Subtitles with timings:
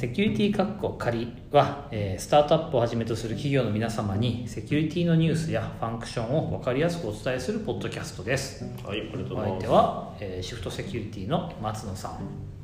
[0.00, 8.64] セキュリティ括弧仮は、えースタートアップをはじめとする企業の皆様にセキュリティのニュースやファンクションを分かりやすくお伝えするポッドキャストです。
[8.82, 12.12] はい、ありがとうお相ございま手は、えーシフトセキュリティの松野さん。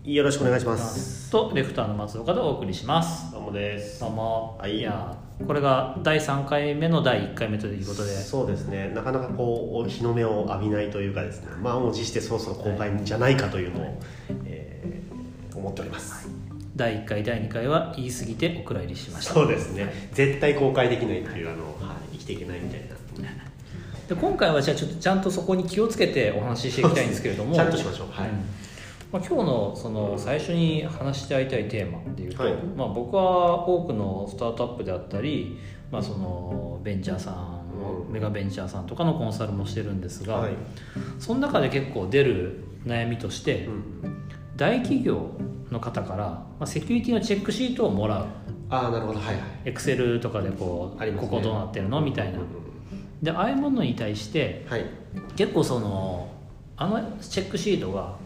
[0.02, 0.10] す。
[0.10, 1.30] よろしくお願いします。
[1.30, 3.30] とレフターの松岡でお送りします。
[3.32, 4.00] どうもです。
[4.00, 4.06] ど。
[4.06, 4.80] うも、はい。
[4.80, 5.14] や
[5.46, 8.12] これが第3回目の第1回目ということで。
[8.12, 14.00] そうですね、なかなかこう日の目を浴びないというかですね、満を持してそろそろ公開じゃないかというのを、
[14.46, 14.66] えー
[15.56, 16.28] 思っております。
[16.76, 19.34] 第1回第2回は言い過ぎてお蔵入りしました。
[19.34, 22.96] そうですね、絶対公開できないっていうあの、はい、生きていけないみたいな。
[24.08, 27.54] で今回はじゃあちょっとちゃんとそこに気をつけてお話ししていきたいんですけれども。
[27.54, 28.08] ちゃんとしましょう。
[28.10, 28.28] はい。
[28.28, 28.36] うん。
[29.10, 32.52] まあ、今日のその最初に話していたいテーマっていうと、はい。
[32.76, 35.58] まあ、僕は多くのスタートアップであったり、
[35.90, 37.34] まあ、そのベンチャーさん
[37.80, 38.12] のうん。
[38.12, 40.52] メガベンチャーさんとかのコンサルもしてるんですが、はい。
[41.18, 43.82] その中で結構出る悩みとして、うん。
[44.56, 45.32] 大企業
[45.70, 48.26] の方から、まあ、セキュリティのチェックシートをもらう
[48.68, 49.44] ああ、なるほど、はいはい。
[49.64, 52.00] エクセルとかでこう、ねここどうなってるの？
[52.00, 52.46] みたいなうん
[53.22, 54.84] でああいうものに対してはい。
[55.36, 56.28] 結構その
[56.76, 58.16] あのチェックシートが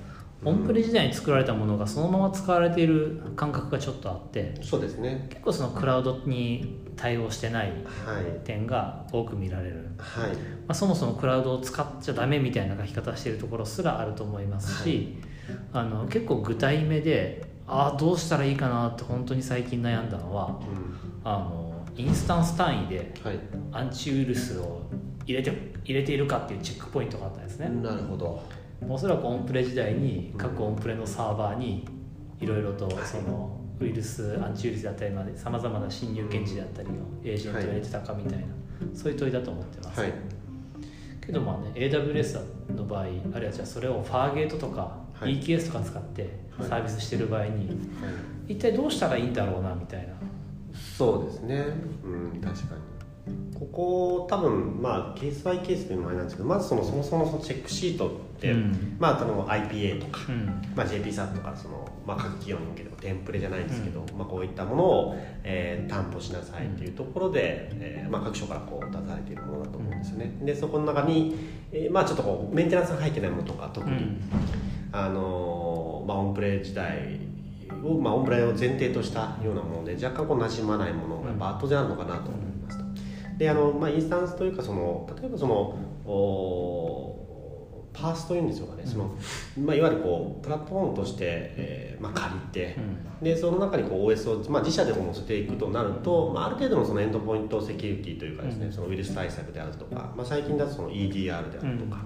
[0.44, 5.26] オンプレ時代に作られたものがそのまま使われている感覚がちょっとあってそうですね。
[5.28, 8.44] 結構そのクラウドに対応してないはい。
[8.44, 10.30] 点が多く見られる、はい。
[10.30, 10.36] ま
[10.68, 15.18] あ、そもそもクラウドを使っちゃダメみたいな書き方しているところすらあると思いますし、
[15.72, 20.64] あの結構具体目でああどうしたらいいかなって本当に最近悩んだのはう
[21.24, 23.12] あのインスタンス単位で。
[23.72, 24.82] アンチウイルスを
[25.24, 25.52] 入れて
[25.84, 28.42] 入れているかっていうチェックポイントがあったんですね、なるほど。
[28.88, 31.86] おそらくオンプレ時代に各オンプレのサーバーに
[32.40, 38.46] いろいろとはいそのウイルスアンチウイルスだったりまでさまざまな侵入検知であったりのエージェントを入れてたかみたいな、
[38.94, 40.12] そういう問いだと思ってます、はい。
[41.24, 45.40] けどまあね AWS の場合あるいはじゃあそれをファーゲートとかはい。
[45.40, 46.22] EKS とか使って
[46.58, 46.68] はい。
[46.68, 47.72] サービスしてる場合には
[48.48, 48.52] い。
[48.54, 50.14] 一体どうしたらいいんだろうなみたいな。
[50.96, 51.64] そうですね。
[52.04, 52.80] うん確かに。
[53.54, 58.96] ここ多分まあケースバイケースというのもあれなんですけどまずそのそもそもそのチェックシートって、うん。
[58.98, 60.46] まああの IPA とか、うん。
[60.74, 70.38] まあ、JPSAT とかその、まあ、各企業に向けてもテンプレじゃないんですけど、まあ、こういったものを、えー担保しなさいというところで、えーまあ、各所からこう出されているものだと思うんですよね。
[70.42, 71.36] でそこの中に、
[71.72, 74.20] えーまあ、ちょっとこうメンテナンスが入ってないものとか特に、うん
[74.92, 77.20] あのまあ、オンプレ時代
[77.84, 82.84] を、まあ、オンプレを前提としたようなもので若干こう馴染まないものがやっぱ圧倒であるのかなと思いますと。
[83.38, 85.54] であのまあ、インスタンスというかその例えばその
[86.04, 87.16] お
[87.92, 89.14] パースというんでしょうかね、その
[89.64, 92.76] まあ、いわゆるこうプラットフォームとして、えーまあ、借りて、
[93.20, 98.72] でその中にこう OS を、まあ、自社でも載せていくとなると、まあ、ある程度のそのエンドポイントセキュリティというかですね、うん。
[98.72, 102.04] そのウイルス対策であるとか、まあ、最近だとその EDR であるとか、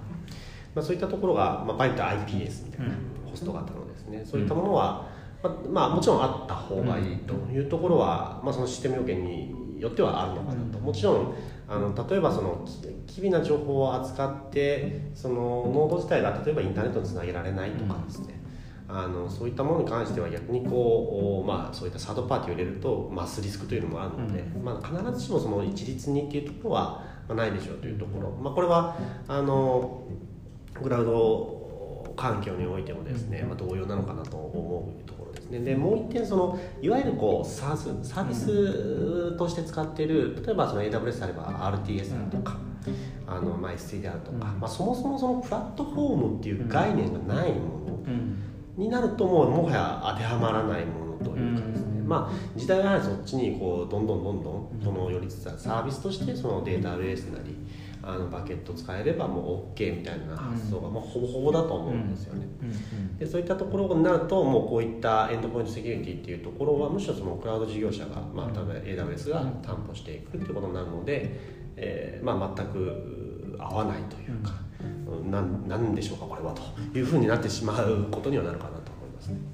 [0.75, 3.31] まあ、そういったところが、まあ、場合によっては IPS みたいな、うん。
[3.31, 4.23] ホスト型のですね。
[4.25, 5.07] そういったものは、
[5.41, 11.33] まあまあ、もちろんあった方がいいというところは、まあ、そのシステム要件によってはあるのかなと、もちろん
[11.67, 12.63] あの例えばその
[13.07, 15.35] き機微な情報を扱ってその
[15.73, 18.39] ノード自体が例えばインターネットにつなげられないとかですね、
[18.87, 28.95] あのそういったものに関しては逆にこう、おまあ、そういったサードパーティーを入れると増すリスクというのもあるので、まあ、必ずしもその一律にっていうところは、まあ、ないでしょうというところ、まあ、これは
[29.27, 30.03] あの
[30.81, 35.59] クラウド環境においてもですね、まあ、同様なのかなと思うところですね。
[35.59, 42.57] でもう一点そのいわゆるこうサースサービスとして使っている例えばその AWS であれば RTS であるとか、
[43.27, 44.59] あのまあ S3 であるとか、うん。
[44.59, 48.41] まあ、そもそもそのプラットフォームっていう概念がないものうん。
[48.77, 52.07] になるともうもはや当てはまらないものというかですね、うん。
[52.07, 55.59] まあ時代はそっちにこうどんどんどんどんその寄りつつある。
[55.59, 57.55] サービスとしてそのデータベースなり
[58.05, 62.45] あのバケット使えればもう OK みたいな発想がもうほぼほぼだと思うんですよね。
[62.61, 71.39] うんでそういったところになるともうこういったエンドポイントセキュリティっていうところはむしろそのクラウド事業者が、まあ、例えば AWS が担保していくっていうことになるので、
[71.77, 74.53] えーまあ、全く合わないというか、
[75.31, 78.84] なんなんでしょうかこれはというふうになってしまうことにはなるかなと。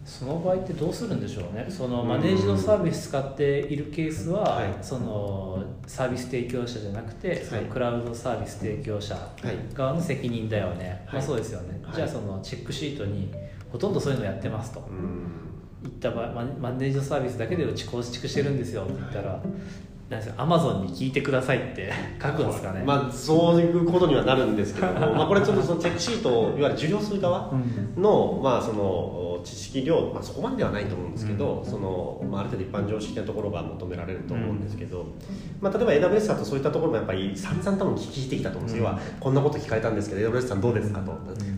[0.05, 1.65] その場合ってどうするんでしょうね。
[1.69, 4.75] そのマネージドサービス使っているケースは、はい。
[4.81, 11.15] そのサービス提供者じゃなくて、そのクラウドサービス提供者はい側の責任だよね、はい。
[11.15, 11.95] まあ、そうですよね、はい。
[11.95, 13.31] じゃあそのチェックシートに
[13.71, 14.79] ほとんどそういうのやってますと。
[14.81, 15.41] うん。
[15.83, 19.41] 言った場合ママネージドサービスだけでうち構築してるんですよって言ったら、
[20.11, 21.91] なんですかアマゾンに聞いてくださいって
[22.21, 28.01] 書くんですかね、まあそういうことにはなるんですけどもまあこれちょっとそのチェックシートをいわゆる受領する側うん。
[28.01, 35.05] の,、まあその知識量、まあ、そこまでではないと思うんですけど、そのまあ、ある程度一般常識なところが求められると思うんですけど、
[35.59, 41.11] まあ、例えば AWS だとそういったところもやっぱり散々多分聞いてきたと思うんですよ、要はこんなこと聞かれたんですけど AWS さんどうですかと、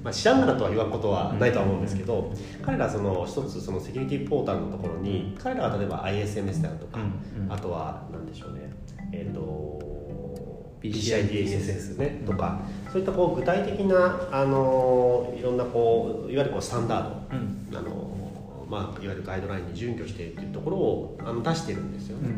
[0.04, 7.04] まあ、知らんがなとは言わんことはないとは思うんですけど、彼らはその一つそのセキュリティポータルのところに彼らは例えば ISMS であるとか、う
[7.42, 7.46] ん。
[7.46, 7.52] うん。
[7.52, 8.72] あとは何でしょうね。
[9.12, 9.82] えっ、と
[10.82, 12.62] PCI PCIDSS ねとか。
[12.92, 17.68] そういったこう具体的なあのいろんなこういわゆるこうスタンダード、うん。
[17.76, 18.14] あの
[18.70, 22.30] まあ、いわゆるガイドラインに準拠しているというところをあの出してるんですよね、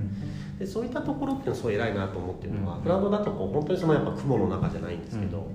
[0.59, 2.83] でそういったところっていうのはすごい偉いなと思ってるのは、うん。
[2.83, 5.47] クラウドだとこう本当にそのやっぱ雲の中じゃないんですけど、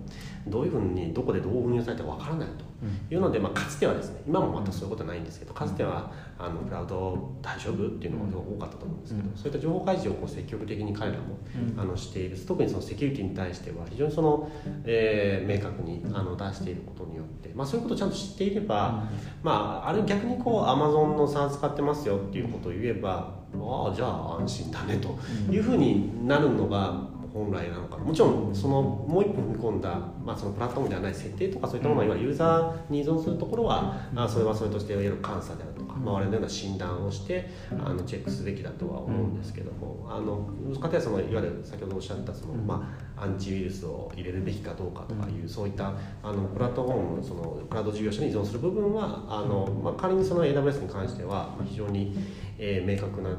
[0.47, 2.71] どういうふうにどこでどう運用されてるかわからないと。
[3.11, 9.37] いうので、まあ、かつてはですね今もまたそういうことはないんですけどかつてはあのクラウド大丈夫っていうのが多かったと思うんですけど、うん。
[9.37, 11.37] そういった情報開示をこう積極的に彼らも
[11.75, 11.81] うん。
[11.81, 12.39] あのしている。
[12.39, 14.51] 特にそのセキュリティに対しては非常にその、
[14.85, 19.05] えー明確にあの出していることによって、まあ、そういうことをちゃんと知っていれば、
[19.43, 25.19] まあ、あれ逆にこうアマゾンの SaaS 使ってますよっていうことを言えばああじゃあ安心だねと
[25.53, 28.05] いうふうになるのが本来なのかな。
[28.05, 29.91] もちろんそのもう一歩踏み込んだ、
[30.25, 40.49] まあ、そのプラットフォームではない設定とかそういったものはいわゆるユーザーに依存するところは、あそれはそれとしていわゆる監査であるとか、まあ、我々のような診断をしてあのチェックすべきだとは思うんですけども、あの
[40.81, 45.93] かたやそのいわゆる先ほどおっしゃったその、まあ、アンチウイルスを入れるべきかどうかとかいう、そういった
[46.23, 52.17] あのプラットフォームそのクラウド事業者に依存する部分はあの、まあ、仮にその AWS に関してはまあ非常に、
[52.59, 53.31] えー明確な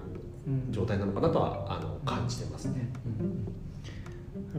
[0.70, 2.92] 状態なのかなとはあの感じてますね。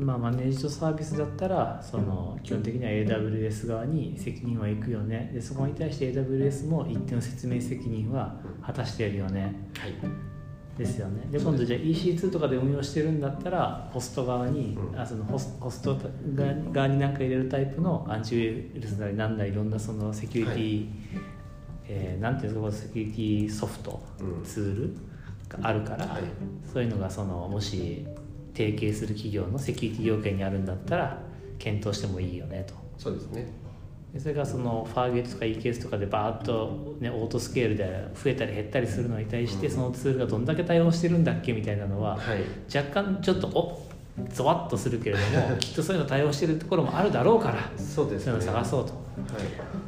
[0.01, 5.31] まあ、マネージドサービスだったらその基本的には AWS 側に責任はいくよね。
[5.35, 9.55] でそこに対して AWS も一定の説明責任は果たしているよね。
[9.79, 9.95] はい。
[10.79, 11.29] ですよね。
[11.31, 14.99] で今度じゃあ EC2 とかで運用してるんだったらホスト側に、うん。
[14.99, 15.99] あそのホスホスト
[16.35, 20.89] 側側に何か入れるタイプのアンチウイルスなりなんだりいろんなそのセキュリティ、
[21.89, 24.43] えーなんていうんですかセキュリティソフト、うん。
[24.43, 26.23] ツールがあるから、はい。
[26.73, 28.07] そういうのがそのもし
[28.55, 31.23] 提携する企業のセキュリティ要件にあるんだったら
[31.59, 32.75] 検討してもいいよねと。
[32.99, 33.47] そうですね。
[34.13, 39.73] でそれがそのファーゲートとか EKS とかでバーッと、ね、オートスケールで増えたり減ったりするのに対して、うん。
[39.73, 42.45] そのツールがどんだけ対応してるんだっけみたいなのは、はい。
[42.75, 43.92] 若干ちょっとお
[44.33, 45.23] ゾワッとするけれど
[45.53, 48.33] も きっとそういうの対応してるところもあるだろうからそうですね。
[48.33, 48.93] そういうの探そうと。
[48.93, 48.99] は
[49.39, 49.43] い。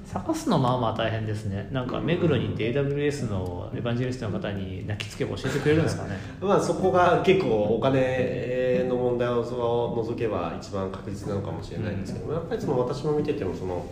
[0.06, 1.68] 探すのまあまあ大変ですね。
[1.72, 6.16] なんか目黒に行って AWS のエヴァンジェリストの方に泣きつけば教えてくれるんですかね？
[6.40, 13.84] まあそこが結構お金の問題を除けば一番確実なのかもしれないんですけども、やっぱりその私も見ててもその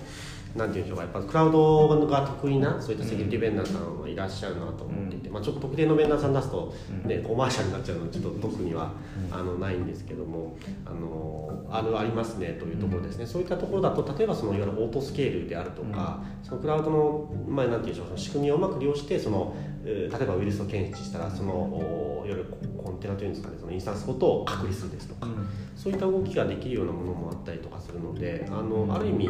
[0.57, 8.93] なんていうんでしょうかやっぱクラウドが得意なそういったセキュリティベンダーさんはいらっしゃるなと思っていて、まあ、ちょっと特定のベンダーさん出すと、ねコマーシャルになっちゃうのでちょっと特には、
[9.31, 22.47] あのないんですけどもあのあるありますねというところですね、そういったところだと例えばそのいわゆるオートスケールであるとか、そのクラウドの、まあ、なんていうんでしょうその仕組みをうまく利用してその、えー例えばウイルスを検知したらそのおいわゆる
[22.77, 25.27] コンテナというんですかねそのインスタンスごとを隔離するですとか、
[25.77, 29.29] そういった動きができるようなものもあったりとかするのであのある意味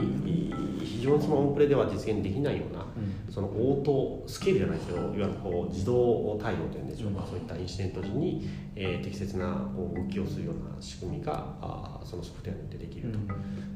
[0.84, 2.84] 非常にそのオンプレでは実現できないような、
[3.30, 4.96] そのオートスケールじゃないですよ。
[4.98, 13.18] いわゆるこう自動対応というんでしょうか、そういったインシデント時に、えー適切なこう動きをするような仕組みがあーそのソフトウェアによってできると。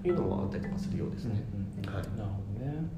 [0.06, 1.44] いうのもあったりとかするようですね。
[1.86, 1.94] はい。
[1.94, 2.88] なるほどね。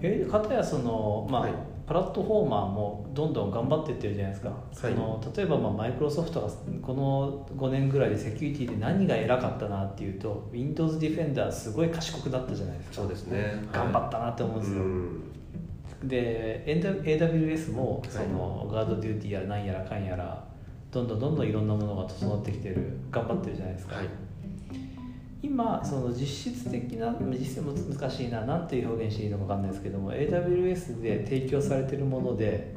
[0.00, 1.52] えかたやそのまあ、はい
[1.86, 6.48] プラットフォーマーもどんどん頑張っていってるじゃないですか、その例えばまあマイクロソフトが
[6.82, 12.96] この5年ぐらいでセキュリティで何が偉かったなっていうと Windows Defender すごい賢くなったじゃないですか。
[12.96, 13.64] そうですね。
[13.72, 16.08] 頑張ったなって思うんですよ、うん。
[16.08, 20.44] で AWS もその、ガードデューティーやら何やらかんやら
[20.90, 22.55] どんどんどんどんいろんなものが整ってき
[25.56, 32.74] 今その実質的な実質も難しいな何ていう表現していいのか分かんないですけども AWS で提供されてるもので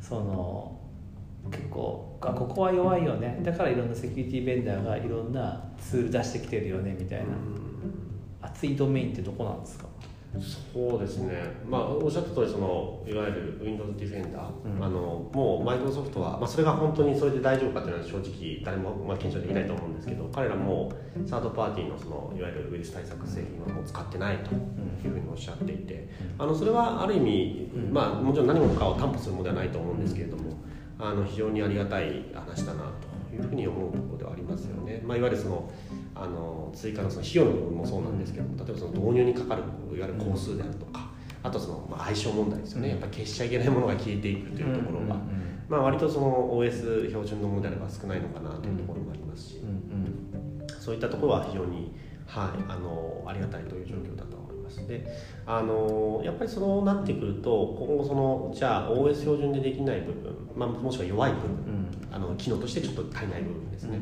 [0.00, 0.78] その
[1.50, 3.40] 結構あここは弱いよね。
[3.42, 7.26] だからいろんなセキュリティベンダーがいろんなツール出してきてるよねみたいな。
[8.42, 9.86] 熱いドメインってどこなんですか？
[10.38, 11.34] そうですね、
[11.68, 14.84] まあ、おっしゃった通りそのいわゆる Windows Defender、うん。
[14.84, 20.92] あのもうマイクロソフトは、まあ、それが本当にそれで大丈夫かというのは正直誰も、まあ、検証できないと思うんですけど彼らも
[21.26, 26.08] サードパーティーのそのいわゆるウイルス対策製品はもう使ってないというふうにおっしゃっていて
[26.38, 27.92] あのそれはある意味、うん。
[27.92, 30.52] まあ、もちろん何もかを担保するものではないと思うんですけれども
[30.98, 32.84] あの非常にありがたい話だな
[33.30, 35.02] というふうに思うところではありますよね。
[35.04, 35.70] まあ、いわゆるその
[36.20, 39.62] あの追加のその費用の部分もそうなんですけども例えばその導入にかかる
[39.96, 41.10] いわゆる工数であるとか、
[41.42, 42.90] あとその、まあ、相性問題ですよね。
[42.90, 45.16] やっぱり消しちゃいけないものが消えていくというところが、
[45.68, 49.60] まあ、割とその OS 標準のものであれば少ないのかなというところもありますし、
[50.78, 51.92] そういったところは非常に、
[52.26, 54.86] はい、あのありがたいという状況だと思います。
[54.86, 55.06] で
[55.46, 63.98] あのやっぱりそうなってくると今後そのじゃあ OS 標準でできない部分、まあ、もしくは弱い部分、あの機能としてちょっと足りない部分ですね、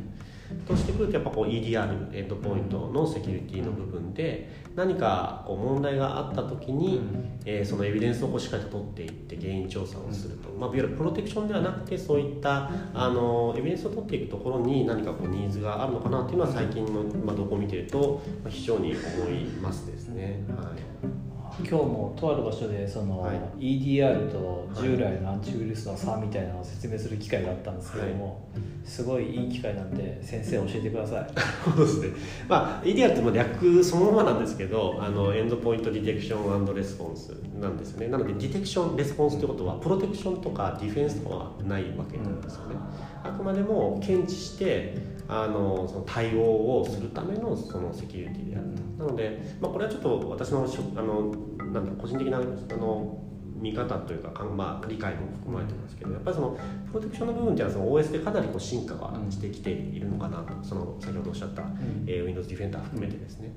[0.67, 7.00] としてくるとやっぱこう EDR エンドポイントのセキュリティの部分で何かこう問題があった時に、
[7.45, 20.45] えー、そのエビデンスをこうしっかりと取っていって原因調査をすると、まあ、いわゆるプロテクションではなくてそういったあのエビデンスを取っていくところに何かこうニーズがあるのかなっていうのは最近の、まあ、動向を見てると非常に思いますですね。
[20.49, 21.17] はい
[21.60, 31.30] 今日もとある場所でその、はい、EDR と従来のアンチウイルスの差みたいなのを説明する機会があったんですけども、はい、すごいいい機会なんで先生教えてください。
[31.64, 32.08] そうですね、
[32.48, 38.08] まあ、EDR って略そのままなんですけどあの Endpoint Detection Response なんですよね。
[38.08, 42.76] なので Detection Response ということはプロテクションとかディフェンスとかはないわけなんですよね、
[43.24, 44.94] うん、あくまでも検知して
[45.28, 48.66] あのその対応をするためのそのセキュリティである
[48.97, 50.66] と、なので、まあ、これはちょっと私の
[50.97, 51.35] あの
[51.70, 53.23] なんだ個人的なあの
[53.61, 60.54] 見方というか、まあ、理解も含まれてますけどやっぱりそのプロテクションの部分っていうのはその OS でかなりこう進化がしてきているのかなと。
[60.62, 63.52] その先ほどおっしゃった、うん、えー、Windows Defender 含めてですね。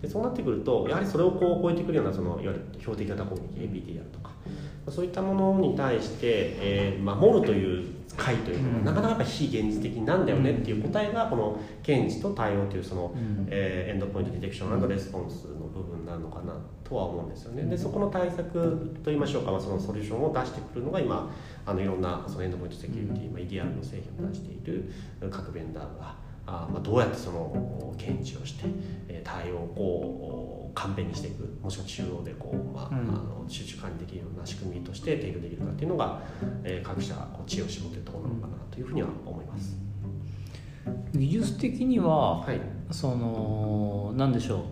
[0.00, 4.32] でそうなってくるとやはりそれをこう超えてくるようなそのいわゆる標的型攻撃 APT であるとか
[4.88, 13.14] そういったものに対して、えー、守るという解というのは、なかなかやっぱ非現実的なんだよねっていう答えがこの検知と対応というその、
[13.48, 17.62] えー、 Endpoint Detection Response の部分なのかなとは思うんですよね。
[17.64, 21.32] でそこの対策といいましょうか、まあ、そのソリューションを出してくるのが今
[21.64, 24.92] あのいろんなそのエンドポイントセキュリティ、まあ、EDR の製品を出している
[25.30, 26.14] 各ベンダーが
[26.46, 28.64] あ、まあ、どうやってその検知をして、
[29.08, 31.44] え対応をこう簡便にしていく。
[31.62, 36.20] もしくは中央でこう、まあ、あの集中管理できるような仕組みとして提供できるかっていうのが、
[36.64, 37.14] えー、各社
[37.46, 39.76] 知恵を絞っているところなのかなというふうには思います。
[41.14, 42.60] 技術的には、はい、
[42.90, 44.62] その何でしょう。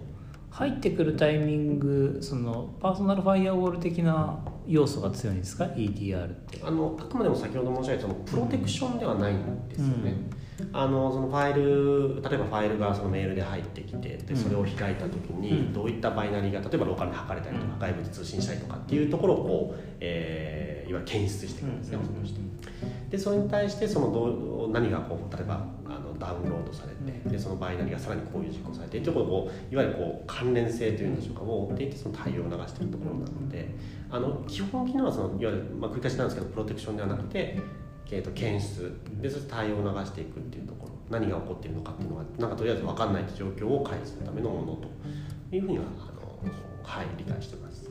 [0.51, 6.61] 入ってくるタイミングそのパーソナルファイアウォール的な要素が強いんですか？EDR って。
[6.63, 10.31] あのあくまでも先ほど申し上げたそのプロテクションではないんですよね、うん、
[10.73, 22.41] あのそのファイル例えばファイルがそのメールで入ってきてでそれを開いた時にどういったバイナリーが例えばローカルに測れたりとか外部で通信したりとかっていうところをこう、えー、いわゆる検出していくんですね、うん、して。
[23.11, 33.75] でそれに対してそのどう何がこう例えばあのダウンロードされてでそのバイナリーがさらにこういう実行されてというこういわゆるこう関連性というんでしょうかを追っていてその対応を流しているところなので
[34.11, 37.59] あの基本機能はそのいわゆる、まあ、繰り返しなんですけどプロテクションではなくて、
[38.11, 38.93] えー、と検出。
[39.21, 40.93] でそして対応を流していくっていうところ。
[41.11, 44.89] 何が起こっているのかっていうのがなんかとりあえず分かんない状況を回避するためのものと
[45.55, 46.53] いうふうにはあの、
[46.83, 47.91] はい、理解してます。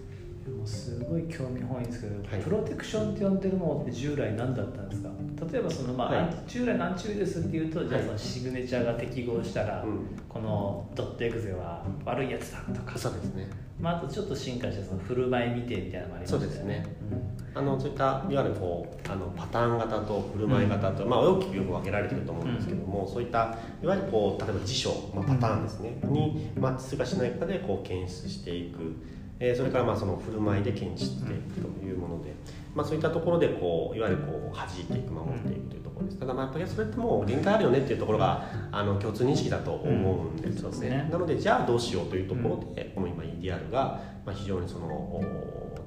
[0.49, 5.09] もすごい興味本位ですけど、はい、プロテクションって呼んでるものって従来何だったんですか？
[5.51, 9.87] 例えばその、まあ、はい、従来のアンチウイルスっていうとじゃあそのシグネチャーが適合したら、はい、
[10.27, 13.47] このドットエグゼは悪いやつだとか、そうですね、
[13.79, 16.39] まあ、あとちょっと進化してその振る舞い見てみたいなのもありますね。
[16.39, 29.19] そうですね、うん、あのそういったいわゆるこうあのパターン型と振る舞い型と、うん、まあ、大きくよく分けられてると思うんですけども、うん、そういったいわゆるこう例えば辞書、まあ、パターンですね、にマッチするかしないかでこう検出していく。
[29.39, 32.33] えー、それからまあその振る舞いで検知していくというもので、
[32.75, 36.19] まあ、そういったところでこういわゆるこう弾いていく守っていくというところです。
[36.19, 45.21] ただまあやっぱりそれってもう限界あるよねっていうところがあの共通認識だと思うんですよね,、なのでじゃあどうしようというところで、この今 EDR がまあ非常にその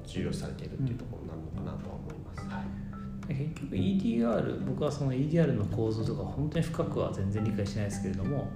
[0.05, 1.22] 重要視されているっていうところ
[3.37, 8.49] 結局 EDR 僕はその EDR の構造とか本当に深くは全然理解しないですけれども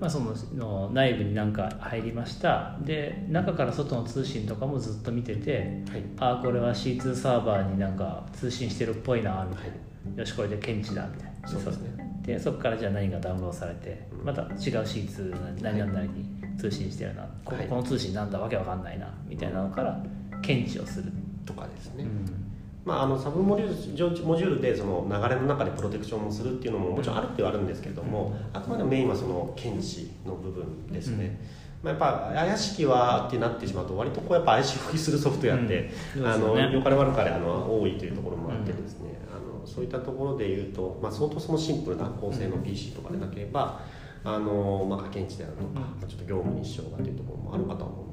[0.00, 2.78] まあ、そのの内部に何か入りました。
[2.80, 9.70] で中から外の通信とかもずっと見てて、はい、ああこれは C2 サーバーになんか通信してるっぽいなみたい
[10.14, 11.48] な、よしこれで検知だみたいな。
[11.48, 12.22] そうですね。
[12.22, 16.24] でそこからじゃあ何がダウンロードされてまた違う C2 何々に
[16.58, 20.02] 通信してるな、ここの通信なんだわけわかんないなみたいなのから
[20.42, 21.12] 検知をする。
[21.44, 22.45] とかですね、うん
[22.86, 31.36] まあ、あのサブモジュールモジュールでその流れの中でプロテクションをするっていうのももちろんあるってはあるんですけれども、あくまでメインはその検知の部分ですね、
[31.82, 43.80] まあ、やっぱ怪しきはってなってしまうと割とこうやっぱ怪し吹きするソフトウェアって、うん、あの良かれ悪かれあの多いというところもあってですね、あのそういったところでいうと、まあ、相当そのシンプルな構成の PC とかでなければ、
[44.22, 48.05] あのまあ、検知であるとか、ちょっと業務に支障がというところもあるかと思うので。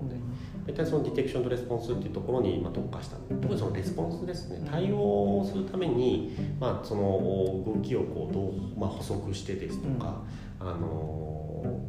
[0.65, 3.17] 大体そのディテクションとレスポンスっていうところにま特化した。
[3.41, 4.67] 特にそのレスポンスですね。
[4.69, 7.01] 対応するために、まあ、その
[7.65, 10.21] 動きをこうどう、まあ、補足してですとか、
[10.59, 11.79] あの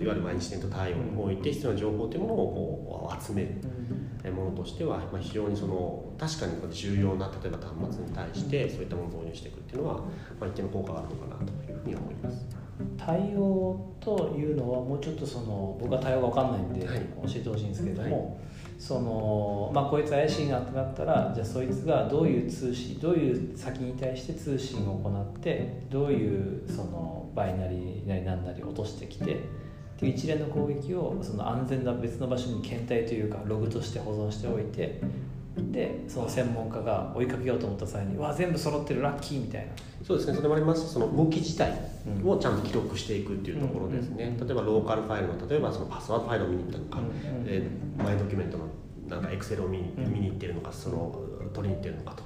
[0.00, 2.36] いわゆるマイニシデント対応において必要な情報というものを
[3.08, 3.60] こう集める。
[4.28, 9.94] ものとしては、まあ、非常にその確かに重要な例えば端末に対してそういったものを導入していくっていうのは、
[10.38, 12.59] まあ、一定の効果があるのかなというふうに思います。
[13.10, 16.92] 対応というのはもうちょっとその僕は対応が分かんないんで教
[17.36, 18.36] えてほしいんですけども、はい。
[18.78, 29.36] そのまあ、こいつ怪しいなってなったらじゃあそいつがどういう通信どういう先に対して通信を行ってどういうそのバイナリーなり何なり落としてきてっ
[29.98, 34.98] ていう一連の攻撃をその安全な別の場所に検体というかログとして保存しておいて
[35.72, 39.72] でその専門家が追いかけようと思った際にわ全部揃ってるラッキーみたいな。
[40.02, 41.78] そうですねそれもありますその動き自体
[42.24, 47.06] をちゃんと記録していくっていうところですね、うん、例えばローカルファイルの例えばそのパスワードファイルを見に行ったのか、うん、
[47.46, 48.64] えー、マイドキュメントの
[49.08, 51.14] なんかエクセルを見に,、見に行ってるのかその
[51.52, 52.22] 取りに行ってるのかと。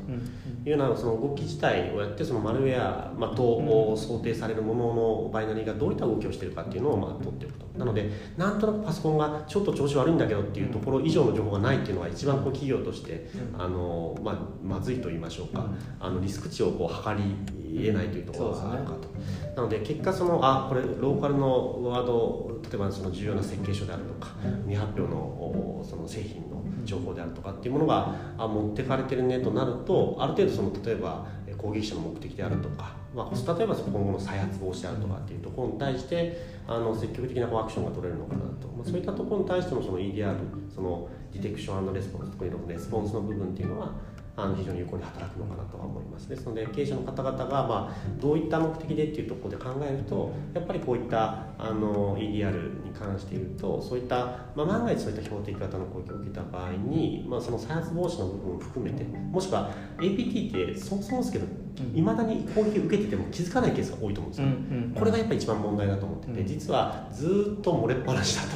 [0.65, 7.65] いうようなその動き自体をやってそのマルウェア、まあ、と想定されるもののバイナリーがどういった動きをしているかっていうのをまあ取っていくと。
[7.79, 13.29] なのでなんとなくパソコンがちょっと調子悪いんだけどっていうところ以上の情報がないっていうのが一番こう企業として
[13.59, 15.67] あの、まあ、まずいと言いましょうか。
[15.99, 17.35] あのリスク値をこう測り
[17.77, 19.09] 得ないというところがあるかと、
[19.57, 26.54] なので結果そのあこれローカルのワード例えばその重要な設計書であるとか未発表のその製品の
[26.85, 31.27] 情報であるとかっていうものが持ってかれてるねとなるとある程度その例えば
[31.57, 36.37] 攻撃者の目的であるとか、まあ、例えば今後の再発防止であるとかっていうところに対して
[36.67, 40.37] あの積極的なアクションが取れるのかなと、まあ、そういったところに対してのその EDR
[40.75, 43.93] そのディテクションレスポンス特にのレスポンスの部分っていうのは
[44.37, 46.29] あの非常に有効に働くのかなとは思います。
[46.29, 54.17] ですので経営者の方々が、まあ、どういった目的でっていうところで考えるとやっぱりこういったあの EDR に関して言うとそういった、
[54.57, 61.47] まあ、万が一そういった標的型の攻撃を受けた場合に、まあ、その再発防止の部分を含めてもしくは APT ってそもそもですけど
[61.95, 64.49] いまだに攻撃を受けてても気づかないケースが多いと思うんですよ、
[64.99, 68.49] これがやっぱり一番問題だと思ってて、実はずっと漏れっぱなしだと、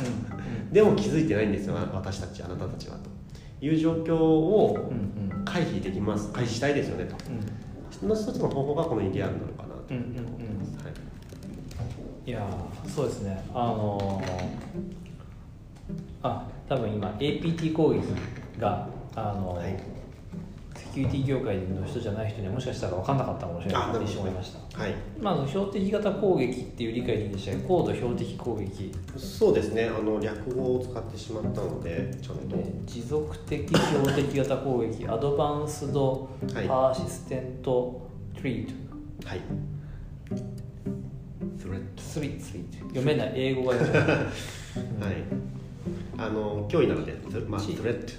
[0.73, 3.11] でも気づいてないんですよ私たちあなたたちはと
[3.61, 4.92] いう状況を
[5.49, 6.33] 回避できます。
[6.33, 7.17] 回避したいですよねと、
[7.90, 9.95] その一つの方法がこの EDR なのかなと。
[9.95, 10.90] 思います、は
[12.26, 12.47] い、いや
[12.87, 13.43] そうですね。
[13.55, 14.26] あのー、
[16.23, 18.02] あ多分今 APT 攻撃
[18.59, 19.98] があのーはい
[20.99, 24.95] キュリティ業界の人じゃない人にはもしかしたら分かんなかったかもしれないと一瞬思いました、はい。
[25.21, 28.93] まあ、標的型攻撃っていう理解でいいんでした高度標的攻撃。
[29.17, 29.87] そうですね。
[29.88, 32.57] あの略語を使ってしまったのでちゃんと。
[32.85, 35.07] 持続的標的型攻撃。
[35.07, 39.41] アドバンスドパーシステントトリートはい。
[41.56, 43.32] スレッドスリッ読めない。
[43.37, 44.25] 英語が読めない、 はい。
[46.19, 47.15] あの脅威なので、
[47.47, 48.13] まあ、スレッド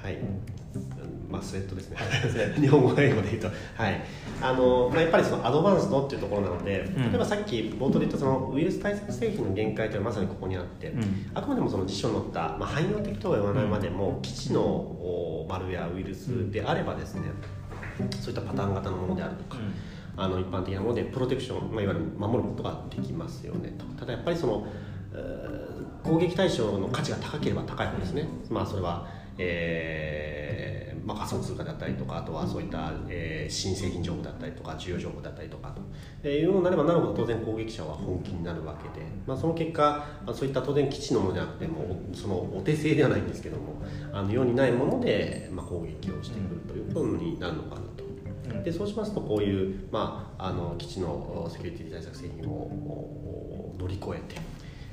[0.00, 1.98] はい、うんまあ、スウェットですね。
[2.58, 4.00] 日本語英語で言うと、はい。
[4.40, 11.02] あのまあ、やっぱりそのアドバンスドっていうところなので、例えばさっき冒頭で言ったそのウイルス対策製品の限界というのはまさにここにあって、うん、
[11.34, 17.22] あくまでもその辞書に載った、まあ、汎用的とは言わないまでも、基地のマルウェアウイルスであればですね、
[18.20, 19.58] そういったパターン型のものであるとか、
[20.16, 23.84] うん、あの一般的なものでプロテクション、まあ、いわゆる守ることができますよねと。
[24.00, 24.66] ただやっぱりその
[26.04, 30.37] 攻撃対象の価値が高ければ高いほどですね、まあ、それは、えー
[31.08, 35.80] まあ、仮想通貨だったりとかあとはそういった、えー、新製品情報だったりとか需要情報だったりとかと、
[36.22, 48.06] えー、いうのになればなるほど当然攻撃者は本気になるわけで、まあ、その結果、まあ、そういった当然基地のものじゃなくてもそのお手製ではないんですけどもあの世にないもので、まあ、攻撃をしてくるということになるのかなと。
[48.64, 54.40] でそうしますとこういう、まあ、あの基地のセキュリティ対策製品を乗り越えて、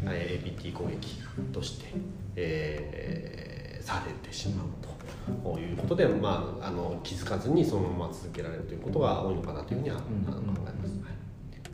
[0.04, 1.20] えー、APT 攻撃
[1.52, 1.88] として、
[2.36, 4.95] えー、されてしまうと。
[5.44, 10.92] ということで、まあ、あの気づかずにそのまま続けられるということが多いのかなというふうには、考えます。
[11.02, 11.10] は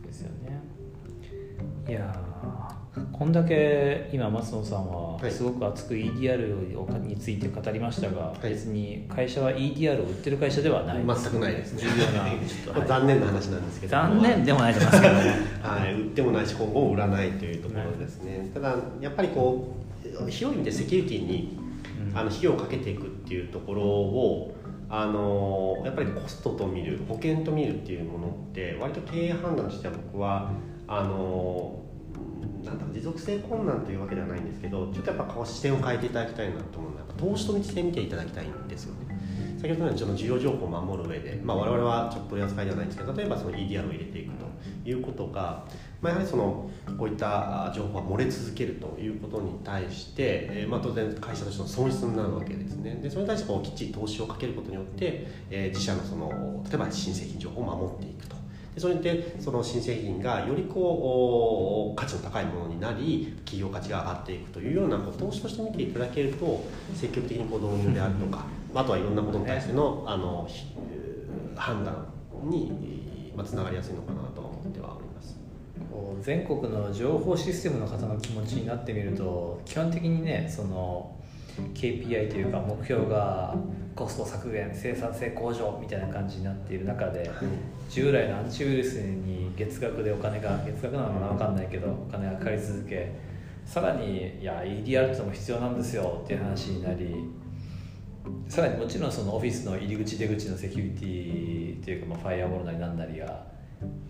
[0.04, 0.62] い、ですよね。
[1.88, 2.32] いや
[3.14, 10.98] こんだけ今松野さんはすごく熱く EDR について語りましたが、はい、別に会社は EDR を売ってる会社ではない。
[10.98, 11.74] 全くないです。
[11.74, 12.22] ね重要な。
[12.80, 13.92] はい、残念な話なんですけど。
[13.92, 21.61] 残念でもないと思いますけどね、 はい、売ってもないし今後売らないというところですね、ただやっぱりこう広い意味でセキュリティに
[22.14, 24.56] あの費用をかけていくっていうところを
[24.90, 30.52] あのやっぱりコストと見る保険と見るっていうものって割と経営判断としては僕は
[30.88, 31.80] あの
[32.64, 39.18] なんだろう持続性困難というわけではないんですけどちょっとやっぱ視点を変えていただきたいなと思うのは投資と道で見ていただきたいんですよね。
[39.62, 45.66] 先ほどのその需要情報を守る上で、まあ、我々はちょっと取り扱いではないんですけど例えばその EDR を入れていくということが
[46.02, 52.96] まあ、やはりそのこういった情報が漏れ続けるということに対して、えー、まあ、当然会社としての損失になるわけですね。
[52.96, 58.36] でそれに対してこうきっちり投資をかけることによって、えー、自社のその例えば新製品情報を守っていくと。
[58.74, 66.64] でそれでその新製品がよりこう価値の高いものになり企業価値が上がっていくというようなこう投資として見ていただけると
[66.96, 70.48] 積極的にこう導入であるとか、あとはいろんなことに対してのあの
[71.56, 72.08] 判断
[72.46, 72.72] に
[73.46, 75.38] つながりやすいのかなと思ってはおります。
[76.22, 81.16] 全国の情報システムの方の気持ちになってみると基本的にねその
[81.74, 83.56] KPI というか目標が
[83.96, 87.30] コスト削減生産性向上みたいな感じになっている中で、
[87.90, 93.14] 従来のアンチウイルスに月額でお金が月額なのかな分かんないけどお金がかかり続け
[93.66, 97.16] さらにいや EDR っても必要なんですよっていう話になり
[98.48, 103.44] さらにもちろんそのオフィスの入り口出口のセキュリティというか、まあ、ファイアウォールなりなんなりが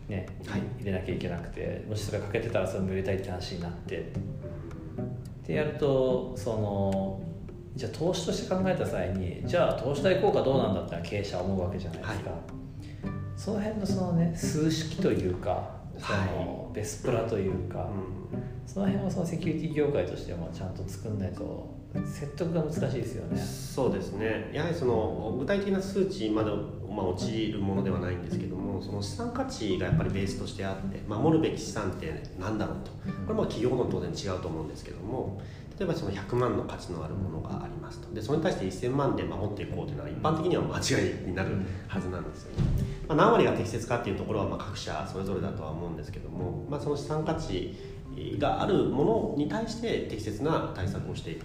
[0.07, 4.11] ね、はい、入れなきゃいけなくてもしそれが欠けてたらそれも入れたいって話になって。
[4.11, 7.21] ってやるとその
[7.75, 12.39] じゃあ投資として考えた際にじゃあ投資対効果どうなんだって経営者は思うわけじゃないですか、はい、
[13.35, 17.87] その辺のそのね数式というかそのベスプラというか、はい
[18.71, 21.69] その辺はそのセキュリティ業界としてもちゃんと作んないと
[22.05, 23.37] 説得が難しいですよね。
[23.37, 24.49] そうですね。
[24.53, 26.51] やはりその具体的な数値まで、
[26.89, 32.91] まあ、落ちるものではないんですけどもその資産価値がやっぱりベースとしてあって守るべき資産って何だろうと。
[32.91, 35.41] これも企業ごとに当然違うと思うんですけども
[35.77, 38.13] 例えばその100万の価値のあるものがありますと。
[38.13, 42.63] でそれに対して1000万で守っていこうというのは一般的には間違いになるはずなんですよね、
[43.07, 47.75] まあ、何割が適切かっていうところはまあ各社それぞれだとは思うんですけども、まあ、その資産価値
[48.39, 51.43] があるものに対して適切な対策をしていく。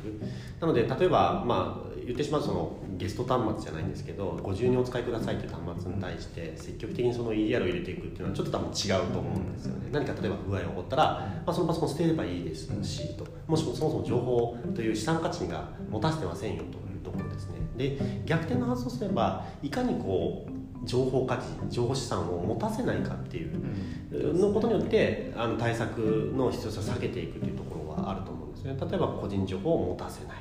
[0.61, 9.89] なので例えば、まあ、言ってしまうそのゲスト端末じゃないんですけどご自由にお使いくださいという端末に対して積極的にその EDR を入れていくっていうのはちょっと多分違うと思うんですよね。
[9.93, 11.03] 何か例えば不具合が起こったら、
[11.47, 13.27] まあ、そのパソコン捨てればいいですしと。
[13.47, 17.57] もしもそもそも情報という資産価値が持たせてませんよというところですね。
[17.77, 20.56] で逆転の発想すればいかにこう
[20.87, 28.77] 情報価値情報資産を持たせないかっていうのことによってあの対策の必要性を下げていくというところはあると思うんですね。
[28.81, 30.37] 例えば個人情報を持たせない、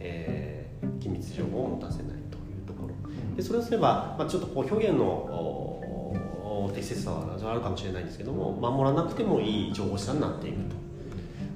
[0.00, 2.94] えー、機密情報を持たせないというところ。
[3.36, 10.76] でそれをすれば、まあ、ちょっとこう表現の適切さはあるかもしれないんですけども守らなくてもいい情報資産になっていくと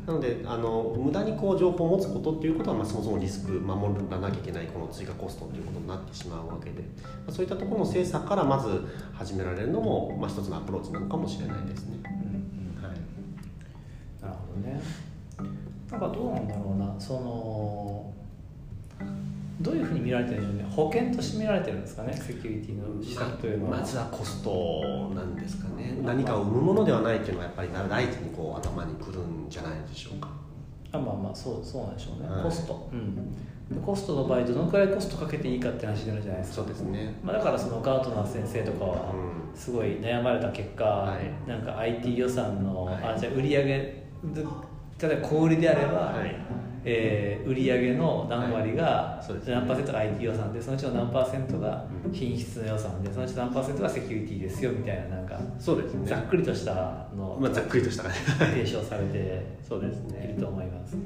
[0.07, 6.87] なのであの無駄にこう情報を持つことっていうことは、まあ、そもそもリスク守らなきゃいけないこの追加コストということになってしまうわけで、ま
[7.29, 11.99] あ、そういったところの精査からまず始められるのも、まあ、一つのアプローチなのかもしれないですね。
[12.05, 12.97] うんはい、
[14.23, 14.81] なるほどね。
[15.91, 16.95] なんかどうなんだろうな。
[17.01, 18.13] その
[19.61, 20.77] どういうふうに見られてるんでしょうね？
[20.77, 22.13] 保険として見られてるんですかね？
[22.13, 23.79] セキュリティの施策というのは。
[23.79, 25.99] まずはコストなんですかね。
[26.03, 30.29] 何かを生むものではないっていうのはやっぱり第一にこう頭にくるんじゃないでしょうか。
[30.93, 36.57] あまあまあそうそうなんでしょうね、はい、コスト、うん、でコストの場合どのくらいコストかけていいかって話になるじゃないですか。
[36.59, 39.15] そうですね、まあ、だからそのガートナー先生とかは
[39.55, 44.05] すごい悩まれた結果、はい、なんか IT 予算の、はい、あじゃあ売上例
[45.03, 46.37] えば小売りであれば、はい
[46.89, 60.31] えー、売上の何割が何パーセントが IT 予算でそのうちの何パーセントが品質の予算でそのうち何パーセントがセキュリティですよみたいななんかそうです、ね、ざっくりとしたの、まあ、ざっくりとした提唱されて そうですね。
[60.33, 60.97] いると思います。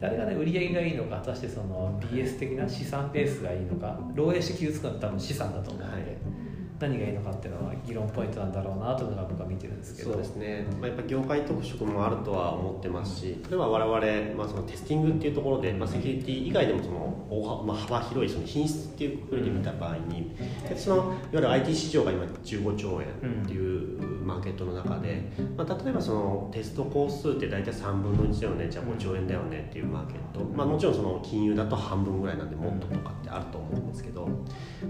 [0.00, 6.39] あれがね売り上げがいいのか果たしてその BS 的な資産ベースがいいのか漏洩して傷つくのは多分資産だと思うので、はい
[6.80, 10.12] 何がいいのかっていうのは議論ポイントなんだろうなというのが僕は見てるんですけど。
[10.12, 13.36] そうですね、まあ、やっぱ業界特色もあるとは思ってますし。
[13.48, 20.34] 例えば我々、まあ、そのテスティングっていうところで、まあ、セキュリティ以外でもその大、まあ、幅広いその品質っていうふうに見た場合に、
[20.74, 25.22] そのいわゆる IT 市場が今15兆円っていうマーケットの中で、
[25.56, 28.68] まあ、例えばそのテスト工数って大体3分の1だよね。
[28.70, 34.28] じゃあ5兆円だよねっていうマーケット、まあ、もちろんその金融だと半分ぐらいなんでもっととかってあると思うんですけど。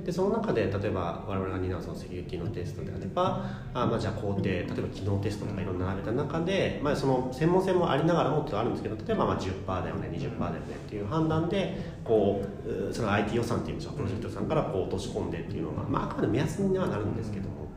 [0.05, 17.69] でその中で例えば我々が担うそのセキュリティのテストであればあ、まあ、じゃあ工程例えば機能テストとかいろんな並べた中で、まあ、その専門性もありながらもってあるんですけど例えばまあ10%だよね20%だよねっていう判断でこうその IT 予算っていうんですかプロジェクトさんからこう落とし込んでっていうのが、まあ、あくまで目安にはなるんですけども、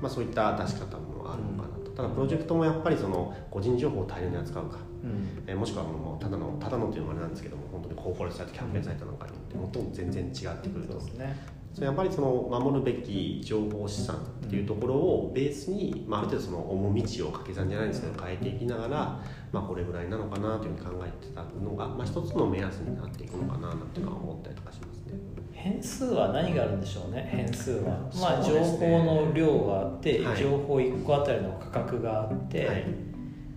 [0.00, 1.90] まあ、そういった出し方もあるのかなと。
[1.92, 10.94] ただプロジェクトもやっぱりその個人情報を大量に扱うか、うん、えもしくはもうただのただのっていうのもあれなんですけども本当にコーポレートサイトキャンペーンサイトなんかによってもっと全然違ってくると。
[10.94, 19.20] ですねやっぱりその守るべき情報資産っていうところをベースに、まあ、ある程度その重道を掛け算じゃないんですけど変えていきながら、
[19.52, 25.18] まあ、これぐらいなのかなというふうに考えてたのが、まあ、一つの目安になっていくのかななんていうのは思ったりとかしますね。
[25.52, 32.84] 変数は何があるんでしょうね変数は、まあ、情報の量があって、はい、情報1個あたりの価格があって、はい、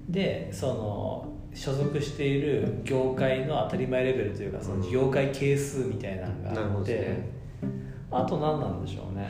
[0.08, 7.35] でその所属している業界の当たり前レベルというかその業界係数みたいなのがあって、
[8.12, 9.30] あと何なんでしょうね。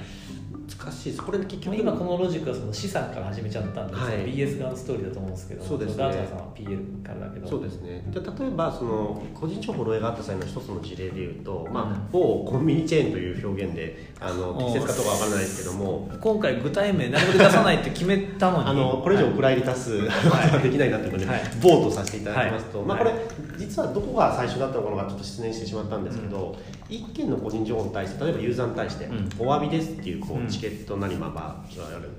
[0.85, 1.23] 難しいです。
[1.23, 4.17] これ結局今このロジックはその資産から始めちゃったんで、はい。
[4.31, 6.03] BS 側のストーリーだと思うんですけどそうですね。
[6.03, 7.47] ガーザーさんは PL からだけど。
[7.47, 8.03] そうですね。
[8.07, 11.93] で例えばその個人情報漏洩があった際の一つの事例でいうと、まうん。
[11.93, 18.69] あ、某コンビニチェーンという表現であの適切かどうかわからないですけども今回具体名なるべく出さないって決めたのに。
[18.69, 21.41] あのこれ以上お蔵入り出すことはできないなということで、はい。
[21.61, 22.87] ボートさせていただきますと、はい。
[22.87, 23.11] まあ、これ
[23.57, 26.57] 実はどこが最初だったのかがちょっと失念してしまったんですけど、
[26.89, 29.29] 一件の個人情報に対して例えばユーザーに対して、うん。
[29.39, 30.45] お詫びですっていうこうん。
[30.45, 31.63] うチケットなり、まあ、バ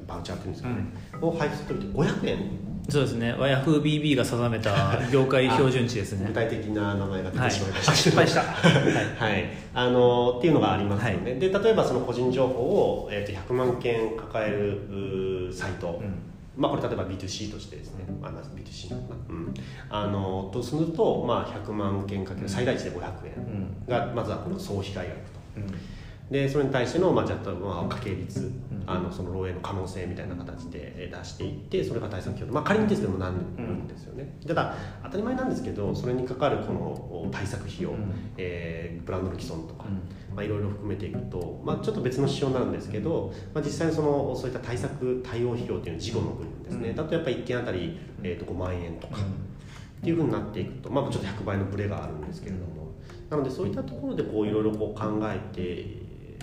[0.07, 0.77] バウチャーっていうんですかね、
[1.21, 3.35] を配布するときって500円そうですね。
[3.35, 6.29] YahooBB が定めた業界標準値ですね。
[6.29, 7.49] 具体的な名前が出はい。
[7.49, 8.42] てしまいました、失敗した。
[8.42, 9.33] はい。
[9.33, 16.14] はい、あのっていうのがありますよね、はで例えばその個人情報を、えー、と100万件抱えるサイト、うん。
[16.57, 19.55] まあ、これ例えば B2C としてですね、あまあ B2C なのかな、うん、
[19.90, 25.25] あのとすると、まあ、100万件かける最大値で500円がまずはこの総被害額と。
[25.57, 25.95] うん
[26.30, 28.62] でそれに対しての、まあ、じゃあ、まあ、家計率、ん。
[28.88, 33.86] あのその漏洩の可能性みたいな形でえー出していってそれが対策強度、まあ、仮にですけどもなるん。
[33.86, 38.12] ですよね、ただ当たり前なんですけどそれにかかるこのお対策費用、うん。
[38.36, 40.34] えーブランドの既存とか、うん。
[40.34, 46.96] まあ、いろいろ含めていくと、まあ、ちょっと別の仕様なんですけど、まあ、実際にそのそういった対策対応費用っていうのは事後の部分ですね、うん。
[46.96, 52.92] だとやっぱり1件あたり、えー、と5万円とか、っていうふうになっていくと、まあ、ちょっと100倍のブレがあるんですけれども、
[53.30, 55.95] なのでそういったところでこういろいろこう考えて、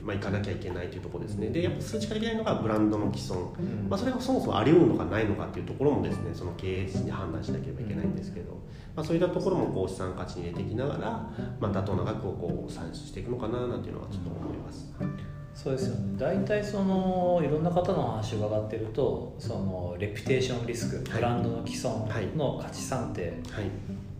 [0.03, 1.49] まあ、いかなきゃいけないというところですね。
[1.49, 3.89] でやっぱ数値化できないのがブランドの既存、うん。
[3.89, 8.51] まあ、それがそもそもあり得るのかないのかっていうところもですねその経営陣で判断しなければいけないんですけど、
[8.95, 10.99] まあ、そういったところもこう資産価値に入れていきながら、
[11.59, 14.93] まあ、妥当な額をこう算出していくのかななんていうのはちょっと思います。
[15.55, 16.17] そうですよね。
[16.17, 23.65] 大体そのいろんな方の話を伺ってるとそのレピュテーションリスクブランドの既存の価値算定はい。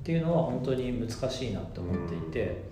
[0.04, 2.63] っていうのは本当に難しいなと思っていて、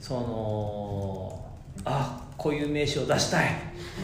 [0.00, 1.46] その
[1.84, 3.50] あこういう名刺を出したい、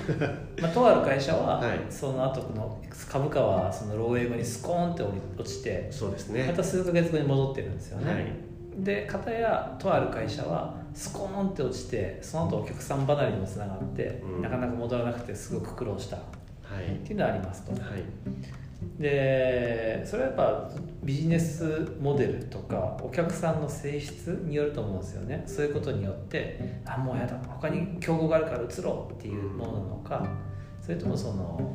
[0.63, 1.81] まあ、とある会社は、はい。
[1.91, 2.79] その後の
[3.11, 5.03] 株価はその漏洩後にスコーンって
[5.37, 6.45] 落ちてそうですね。
[6.47, 8.25] また数ヶ月後に戻ってるんですよね、はい。
[8.79, 14.43] で片やとある会社はスコーンって落ちてその後お客さん離れにもつながって、うん。
[14.43, 16.17] なかなか戻らなくてすごく苦労した。
[16.17, 16.21] っ
[16.63, 17.05] はい。
[17.05, 17.73] ていうのはありますと。
[17.73, 17.81] はい
[18.99, 20.71] でそれはやっぱ
[21.03, 25.43] ビジネスモデルとかお客さんの性質によると思うんですよね。
[25.47, 30.29] そういうことによってあもうやだ他に競合があるから移ろうっていうものなのか
[30.81, 31.75] それともその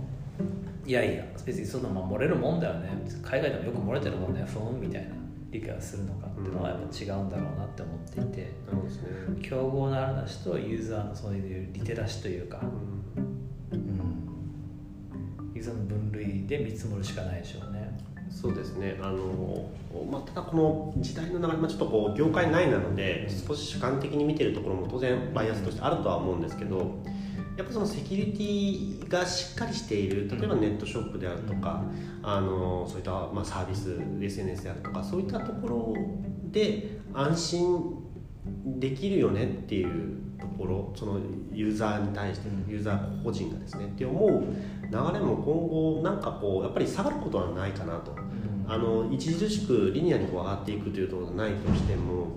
[0.86, 2.89] いやいや別にそんなまあ漏れるもんだよね
[3.22, 5.10] 海外でもよく漏れてるもんねふーんみたいな
[5.52, 9.08] 理解をするのかっていうのはやっぱ違うんだろうなって思っていてなるほどですね、
[9.42, 12.60] 競合のあるなしとユーザーのそういうリテラシーというか、
[13.72, 13.84] うん。
[15.54, 18.14] ユーザーの分類で見積もるしかないでしょうね。
[18.30, 19.70] そうですねあの、
[20.12, 27.04] まあ、ただこの時代の流れ、まあ、ちょっとこう業界内なので少し主観的に見てるところも当然バイアスとしてあるとは思うんですけど
[27.56, 31.84] やっぱそのセキュリティがしっかりしている例えばネットショップであるとか、
[32.24, 35.94] あのそういったまあサービス SNS であるとかそういったところ
[36.52, 38.04] で安心
[38.66, 41.20] できるよねっていうところその
[41.52, 42.72] ユーザーに対してうん。
[42.72, 44.40] ユーザー個人がですねって思う流
[44.92, 48.16] れも今後なんかこうやっぱり下がることはないかなと。
[48.66, 52.28] あの著しくリニアにこう上がっていくというところがないとしても、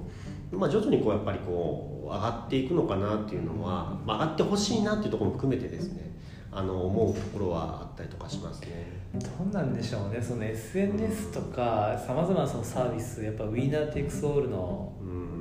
[0.51, 6.11] まあ、徐々にこうやっぱりこう上がっていくのかなっていうのは、まあ、上がってほしいなっていうところも含めてですね
[6.51, 8.87] あの思うところはあったりとかしますね。
[9.14, 10.21] どうなんでしょうね。
[10.21, 15.36] その SNS とかさまざまなそのサービスやっぱウィーナーテイクスオールのうん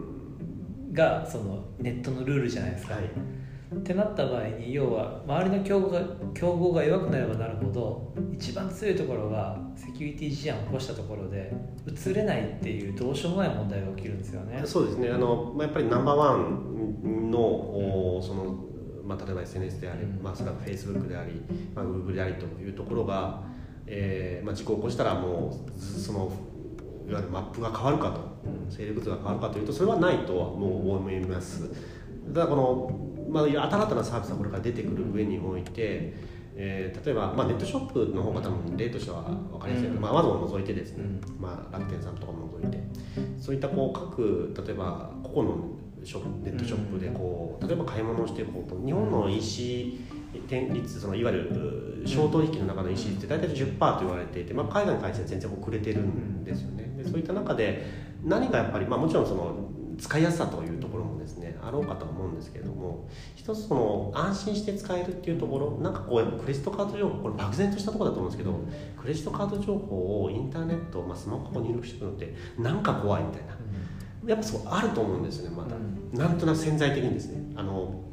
[0.96, 3.04] がそのネットのルールじゃないですか、はい。
[3.04, 6.02] ってなった場合に要は周りの競合が
[6.34, 11.52] 競合が弱くなればなるほど一番強いところがセキュリティ事案を起こしたところで
[11.88, 14.62] 移れないっていうどうしようもない問題が起きるんですよね。
[14.66, 15.10] そうですね。
[15.10, 18.56] あの、まあ、やっぱりナンバーワンの,、おその
[19.04, 20.24] まあ、例えば SNS であり、うん。
[20.24, 21.42] まあ、それは Facebook であり、
[21.74, 23.44] まあ、Google でありというところが、
[23.88, 26.32] えーまあ、事故を起こしたらもうずその
[27.08, 28.22] いわゆるマップが変わるかと。
[28.46, 28.70] うん。
[28.70, 31.70] 勢力図が変わるかというとそれはないとはもう思います。
[32.34, 36.14] ただこの、まあ、新たなサービスがこれから出てくる上において、
[36.56, 40.02] えー例えば、まあ、ネットショップの方が多分例としては分かりやすい、うん。
[40.02, 41.42] まあ、Amazon を除いてですね、うん。
[41.42, 42.84] まあ、楽天さんとかも除いて。
[43.40, 45.64] そういったこう各例えば個々の
[46.04, 48.80] ショップネットショップでこう例えば買い物をしていこうと。
[48.84, 50.00] 日本の EC
[50.48, 56.94] 店率そのいわゆるう小取引の中の EC って大体10%と言われていて、まあ、海外に関しては全然遅れてるんですよね。
[56.98, 57.86] でそういった中で
[58.24, 68.60] 何がやっぱり、まあ、もちろんその使いやすさというところもですねあろうかと思うんですけれども一つその安心して使えるっていうところなんかこうやっぱクレジットカード情報これ漠然としたところだと思うんですけど
[69.02, 73.56] クレジットカード情報をインターネット、まあ、スマホに入力していくのってなんか怖いみたいな。
[74.26, 76.18] やっぱそうあると思うんですよねまだ、うん。
[76.18, 77.54] なんとなく潜在的にですね。
[77.56, 78.05] あの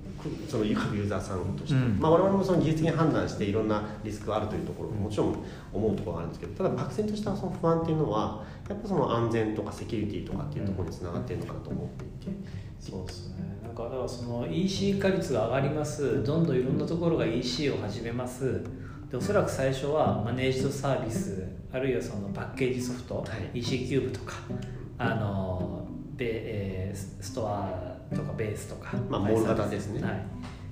[0.49, 1.99] その各ユーザーさんとして、うん。
[1.99, 5.37] まあ、我々もその技術的に判断していろんなリスクがあるというところももちろん
[5.73, 12.37] 思うところがあるんですけどただ漠然としたその不安っていうのはやっぱその安全とかセキュリティとかっていうところにつながっているのかなと思っていて。
[12.79, 13.37] そうですね。
[13.63, 16.25] なんかだからその EC 化率が上がります。
[16.25, 18.61] どんどんいろんなところが EC を始めます。
[19.11, 23.59] でおそらく最初はマネージドサービスあるいはそのパッケージソフト、はい。
[23.61, 24.35] EC キューブとか
[24.99, 30.03] あのベ、えーストアとかベースとか、まあモール型ですね。
[30.03, 30.27] はい、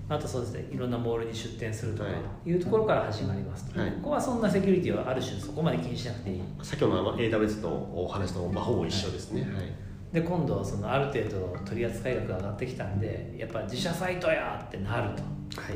[0.08, 2.50] あとそうですねいろんなモールに出店するとかはい。
[2.50, 3.92] いうところから始まりますと、はい。
[3.92, 6.42] ここはそんなセキュリティはある種そこまで気にしなくていい。
[6.62, 9.42] 先ほどの AWS のお話とまあほぼ一緒ですね。
[9.42, 9.90] はい。
[10.12, 15.22] で今度そのある程度取扱額が上がってきたんでやっぱ自社サイトやってなると、
[15.60, 15.74] はい。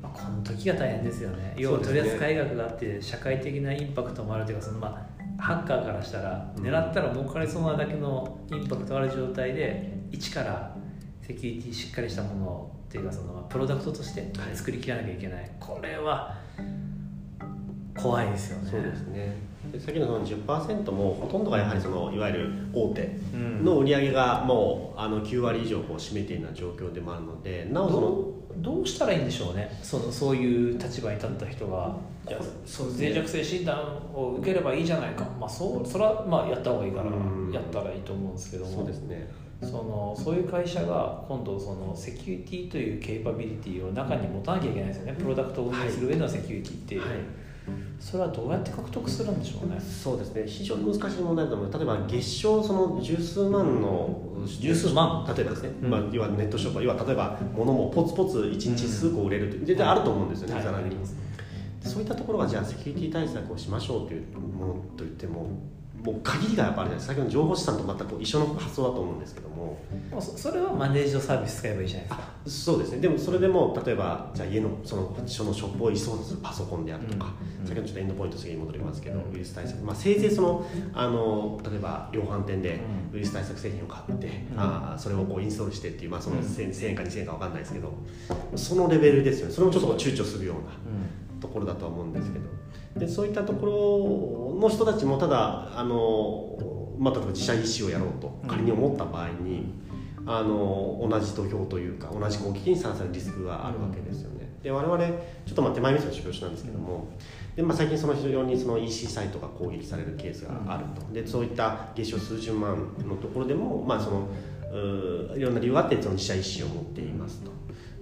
[0.00, 1.54] まあ、この時が大変ですよね。
[1.56, 6.64] 要は取扱額があって社会的なインパクトもあるというかそのまあハッカーからしたらうん。
[6.64, 10.76] 狙ったら儲かりそうなだけのインパクトある状態で一から
[11.26, 16.36] セキュリティしっかりしたものっていうかそのまあプロダクトとして作りきらなきゃいけない、これは
[17.96, 18.70] 怖いですよね。
[18.70, 19.36] そうですね。
[19.72, 23.64] で先のその10%もほとんどがやはりそのいわゆる大手うん。
[23.64, 28.34] の売り上げがもうあの9割以上こう占めているような状況でもあるので、なおそのどう
[28.76, 29.78] どうしたらいいんでしょうね。
[29.82, 31.96] そのそういう立場に立った人が
[32.66, 33.78] そう脆弱性診断
[34.14, 37.08] を受ければいいじゃないか、まあ、そうそれはまあやった方がいいからう
[37.48, 37.50] ん。
[37.50, 38.70] やったらいいと思うんですけども。
[38.70, 39.28] そうですね。
[39.62, 45.14] そのそういう会社が今度そのセキュリティというケーパビリティを中に持たなきゃいけないですよね。
[45.18, 46.94] プロダクトを運営する上でのセキュリティって。
[46.96, 47.10] いう、はい。
[47.98, 49.80] それはどうやって獲得するんでしょうね。
[49.80, 50.44] そうですね。
[50.46, 51.72] 非常に難しい問題だと思う。
[51.72, 55.24] 例えば月賞その十数万の十数万。
[55.34, 55.90] 例えばですね、うん。
[55.90, 56.82] まあ要はネットショップ。
[56.82, 60.54] 要は例えば物もポツポツ一日数個売れるという絶対あると思うんですよね。
[60.56, 60.62] はい。
[60.64, 60.94] ざらに
[61.82, 65.48] そういったところがじゃあセキュリティ対策をしましょうというものといっても
[66.04, 69.54] もう限りがやっぱあるじゃないですか先ほどの情報資産と全く一緒の発想だと思うんですけども。
[70.10, 72.24] もうそそれはマネージドサービス使えばいいじゃないですか。
[72.46, 72.98] そうですね。
[72.98, 82.80] でもそれでも例えばじゃあ家のそのそのショップを移送するパソコンであるとか、うん先ほどちょっとエンドポイント次に戻りますけど、うんウイルス対策、まあ、せいぜいそのあの例えば量販店で
[83.12, 87.92] うんウイルス対策製品を買って、うんあーそれをこうインストールしてっていう、まあ、そのうん 1000, 1000円か2000円か分かんないですけど
[88.56, 89.54] そのレベルですよね。
[89.54, 90.62] それもちょっと躊躇するような。
[90.62, 92.44] うんところだとは思うんですけど。
[92.96, 96.56] でそういったところの人たちもただあの、
[96.98, 99.74] まあ、例えば自社 EC をやろうと仮に思った場合に、
[100.26, 104.48] あの同じ土俵というか同じ攻撃にさらされるリスクがあるわけですよね。
[104.62, 104.98] で我々
[105.44, 107.08] ちょっとまあ手前味噌の業種なんですけども、
[107.54, 111.12] でまあ、最近その非常にその EC サイトが攻撃されるケースがあると。
[111.12, 114.28] でそういった月賞数十万のところでも、まあ、その
[115.36, 117.50] いろんな理由があってその自社 EC を持っていますと。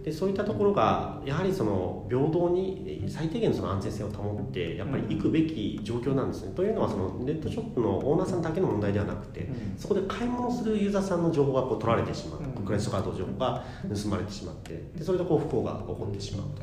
[0.04, 6.52] でそういったところがやはりその平等に最低限のその安全性を保ってやっぱり行くべき状況なんですね。
[6.56, 16.62] というのはそのネットショップのオーナーさんだけの問題ではなくて、うんそこで買い物するユーザーさんの情報がこう取られてしまう、うんクレジットカード情報が盗まれてしまってでそれでこう不幸が起こってしまうと。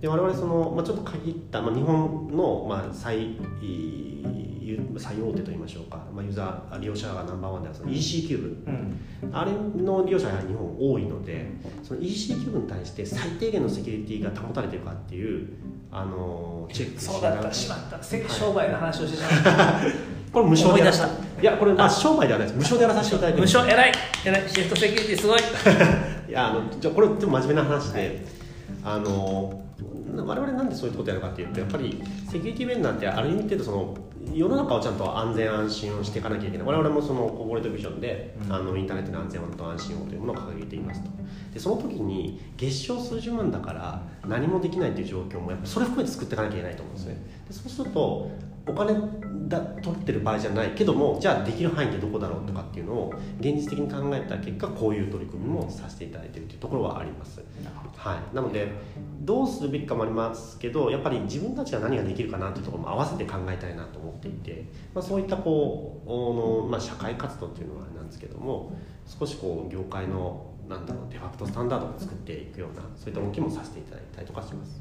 [0.00, 3.32] で我々その、まあ、ちょっと限った、まあ、日本の、まあ、最
[3.62, 4.14] い
[4.98, 9.34] 最大手といいましょうか、まあ、ユーザー利用者がナンバーワンではその EC キューブうん。
[9.34, 11.46] あれの利用者が日本多いので
[11.82, 15.48] その EC キューブに対して最低限のセキュリティが保たれているかっていう
[15.90, 18.02] あのチェックそうだったしまった。
[18.02, 19.80] せ商売の話をしてしまった。
[20.32, 22.56] これ無償でやら思いやこれまあ商売ではないです。
[22.56, 23.92] 無償でやらさせていただいて無る償偉い。
[24.24, 24.48] 偉い。
[24.48, 25.38] シフトセキュリティすごい。
[26.28, 28.24] いやあのじゃあこれでも真面目な話で、
[28.82, 29.63] あの
[30.22, 33.96] 我々なんでそういうことやるかっていうとやっぱりセキュリティ面なんてある意味程度その
[34.32, 36.66] 世の中をちゃんと安全安心をしていかなきゃいけない。
[36.66, 38.52] 我々もそのコーポレートビジョンで、うん。
[38.52, 41.10] あのインターネットの安全と安心をというものを掲げていますと。
[41.52, 47.16] でその時に月賞数十万だから何もできないという状況もやっぱそれ含めて作っていかなきゃいけないと思うんですね。
[47.48, 48.30] でそうすると
[48.66, 48.94] お金
[49.48, 57.42] だ取ってる場合じゃないけどもじゃあできる範囲ってどこだろうとかっていうのを現実的に考えた結果こういう取り組みもさせていただいているというところはあります、
[57.96, 58.72] はい、なので
[59.20, 74.80] どうするべきかもありますけどやっぱり自分たちが何ができるかなというところも合わせて考えたいなと思っていて、まあ、そういったこうの、まあ、社会活動っていうのはあれなんですけども少しこう業界のなんだろうデファクトスタンダードを作っていくようなそういった動きもさせていただいたりとかします。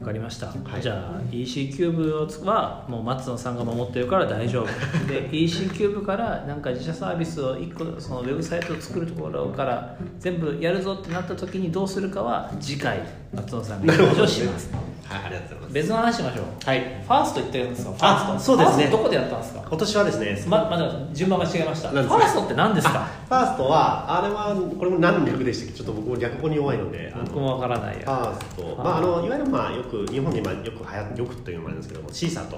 [0.00, 0.82] わかりました、はい。
[0.82, 5.06] じゃあ EC キューブはもう松野さんが守ってるから大丈夫。
[5.06, 13.00] で EC キューブからなんか自社サービスを1個そのウェブサイトを作るところから全部やるぞってなった時にどうするかは次回
[13.34, 14.72] 松野さんが話をします。
[14.72, 15.72] はい、ありがとうございます。
[15.74, 16.44] 別の話しましょう。
[16.64, 17.90] はい、ファースト言ってるんですか？
[17.92, 18.56] ファあースト。
[18.56, 18.86] そうですね。
[18.88, 19.64] どこでやったんですか？
[19.68, 21.88] 今年はですね、ままだ順番間違えました。
[21.90, 23.06] ファーストって何ですか？
[23.28, 25.78] ファーストはあれはこれも何の略でしたっけ？
[25.78, 32.56] ちょっと僕も略語に弱いので僕もわからないフやァースト、まあ、あのいわゆるまあよく日本で今よく流行よくというのもあるんですけどもシーサと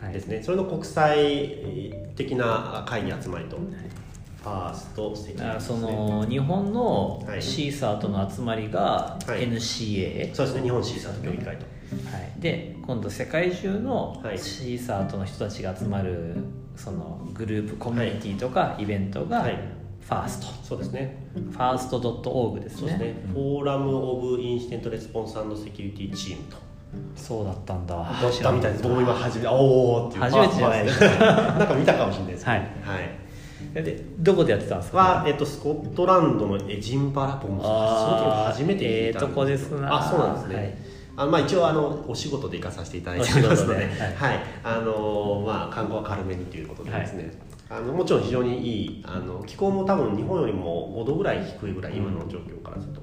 [0.00, 0.12] はい。
[0.12, 7.42] ですね、それの国際的な会議集まりと、ファーストセキュリティですそねの日本のはい。
[7.42, 9.48] シーサートの集まりがはい。
[9.48, 10.62] NCA、そうですね。
[10.62, 11.66] 日本 CSIRT 協議会と
[12.10, 14.38] はい、で今度世界中のはい。
[14.38, 16.36] CSIRT の人たちが集まる
[16.76, 19.58] そのグループコミュニティとかイベントがはい。
[20.00, 21.16] FIRST、そうですね。
[21.34, 22.78] FIRST.org ですね。
[22.80, 26.56] そうですね、 Forum of Incident Response Security Team と。
[27.14, 27.94] そうだったんだ。
[27.94, 28.82] だったみたいです。
[28.82, 30.22] 僕も今初めておおっていう。
[30.22, 31.06] 初めてじゃないですか。
[31.56, 32.58] なんか見たかもしれないですはい。
[32.58, 33.82] はい。
[33.84, 34.98] でどこでやってたんですか？
[34.98, 40.74] は、えっと、スコットランドのエジンバラ僕もその時初めて聞いたんええとこですなあそうなんですね、はい
[41.16, 43.86] あまあ、一応あのお仕事で行かさせていただいてお仕事ますので、で
[44.16, 44.40] はい。
[44.64, 47.32] あのまあ、観光は軽めにということでですね、
[47.68, 53.02] あのもちろん非常にいいあの気候も多分日本よりも5度ぐらい低いぐらい今の状況からすると、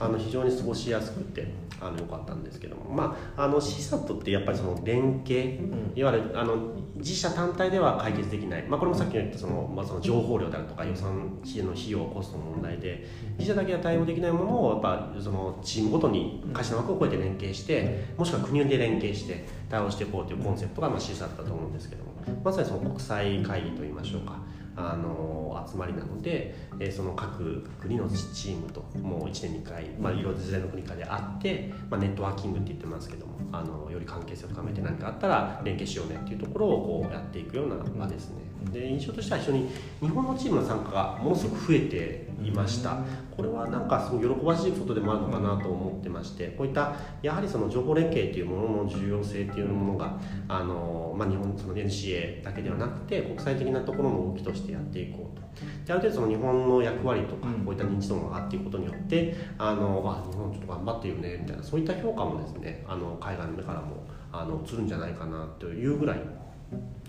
[0.00, 5.92] あの非常に過ごしやすくてあの良かったんですけども、まあ、あの CSAT ってやっぱりその連携、ん。
[5.94, 6.56] いわゆるあの
[6.96, 13.06] 自社単体では解決できない、まあ、これもさっき言ったその、まあ、その情報量であるとか予算費の費用コストの問題で
[13.38, 22.08] 自社だけでは対応できないものをやっぱそのチームごとに会社の枠を超えて連携してもしくは国で連携して対応していこうというコンセプトがまあ CSAT だと思うんですけども。
[22.44, 24.38] まさにその国際会議といいましょうか
[24.78, 38.48] あの集まりなので、えーその各国のチームともう1年に1回、まあ、いろいろ時代の国会で会って、まあ、ネットワーキングって言ってますけどもあのより関係性を深めて何かあったら連携しようねっていうところをこうやっていくような場ですね。
[38.72, 39.68] で印象としては非常に
[40.00, 42.98] 日本のチームの参加がものすごく増えていました。
[43.36, 50.18] これはなんかすごい喜ばしいことでもあるのかなと思ってましてこういったやはりその情報連携というものの重要性っていうものが
[50.48, 55.48] あの、まあ、日本その NCA だけではなくて国際的なところの動きとしてやっていこうと。
[55.86, 57.64] である程度その日本の役割とかうん。
[57.64, 66.20] こういった認知度が上がっていくことによってあのあ日本ちょっと頑張っているねみたいなそういった評価もですねあの海外の目からもあの映るんじゃないかなというぐらい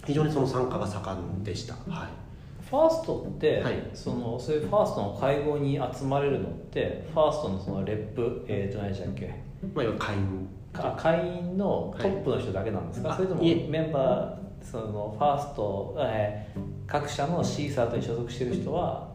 [0.06, 1.74] 非常にその参加が盛んでした。
[1.90, 2.29] はい
[2.70, 3.76] ファーストって、はい。
[3.94, 9.34] そのそういうファーストの会合に集まれるのってファーストのそのレップえっ、と何でしたっけ。
[9.74, 13.18] まあ、会員か会員のトップの人だけなんですか、はい。
[13.18, 16.60] それともメンバーそのファースト、えー
[16.90, 19.10] 各社のシーサーとに所属してる人は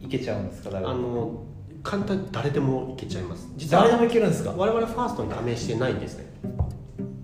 [0.00, 0.70] いけちゃうんですか？
[0.70, 1.42] 誰であもの
[1.82, 3.46] 簡単に誰でもいけちゃいます。
[3.56, 4.54] 実は誰でもいけるんですか？
[4.56, 6.24] 我々ファーストに加盟してないんですね。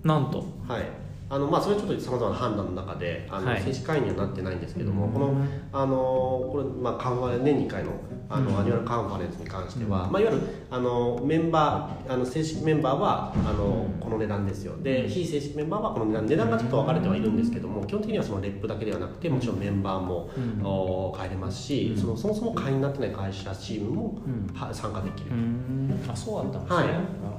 [0.03, 0.45] なんと。
[0.67, 0.83] はい
[1.31, 3.61] あのまあそれはちょっとさまざまな判断の中であの、はい。
[3.61, 5.13] 正式会員にはなってないんですけども、うん。
[5.13, 5.33] この
[5.71, 7.91] あのこれ、まあ、カンファレ年に1回の
[8.27, 8.59] あの、うん。
[8.59, 10.11] annual conference に関しては、うん。
[10.11, 13.99] まあ、いわゆるあのメンバーあの正式メンバーはあの、うん。
[14.01, 14.75] この値段ですよ。
[14.83, 15.09] でうん。
[15.09, 20.65] 非正式メンバーはこの値段値段がちょっと分かれてはいるんですけども基本的にはその rep だけではなくてもちろんメンバーも、うん。
[20.65, 21.97] お変えれますし、うん。
[21.97, 24.53] そのそもそも会員になってない会社チームも、うん。
[24.53, 25.31] は参加できる。
[25.31, 25.33] う。
[25.33, 25.71] ん。
[26.07, 26.91] あそうだったんですね、は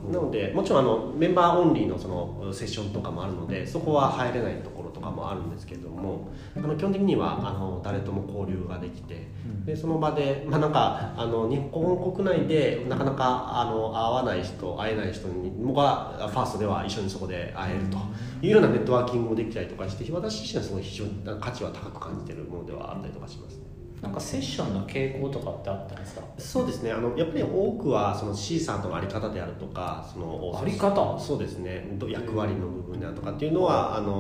[0.09, 9.65] い、なのでもちろんあのメンバーオンリーのそのセッションとかもあるのでそこは入れないところとかもあるんですけどもあの基本的にはあの誰とも交流ができてうん。
[9.65, 17.99] でその場で、まあ、なんかあの日本国内でなかなかあの会わない人会えない人に僕はファーストでは一緒にそこで会えると。
[18.43, 23.72] いうようなネットワーキングもできたりとかして私自身はすごい非常に価値は高く感じているものではあったりとかします。
[24.03, 26.23] なんかセッションの傾向とかってあったんですか？
[26.37, 26.91] そうですね。
[26.91, 31.17] あのやっぱり多くはその C さんとの在り方であるとかそのあり方？
[31.21, 31.89] そうですね。
[31.93, 34.13] ど役割の部分であるとかっていうのはあの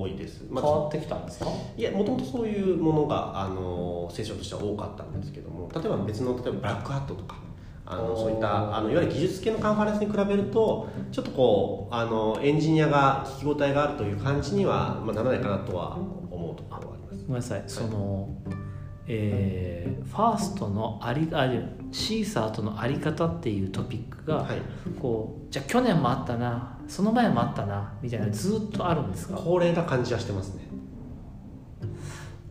[0.00, 1.50] 多いです、まあ、変わってきたんですか？
[1.76, 7.36] いやもともとそういうものがあのセッションとしては多かったんですけども例えば別の例えばブラックハットとか
[7.84, 15.96] あのそういったあのいわゆる技術系のカンファレンスに比べるとちょっとこうあのエンジニアが聞き応えがあるという感じには、まあ、ならないかなとは
[16.30, 17.26] 思うところはあります。
[17.26, 17.62] ごめんなさい。
[17.66, 18.28] その、
[19.08, 21.46] えーファーストのありあ
[21.92, 24.60] シーサーとのあり方っていうトピックが、はい。
[25.00, 29.36] こうじゃあ去年もあったなその前もあったなみたいなずっとあるんですか？
[29.36, 30.62] 高齢な感じはしてますね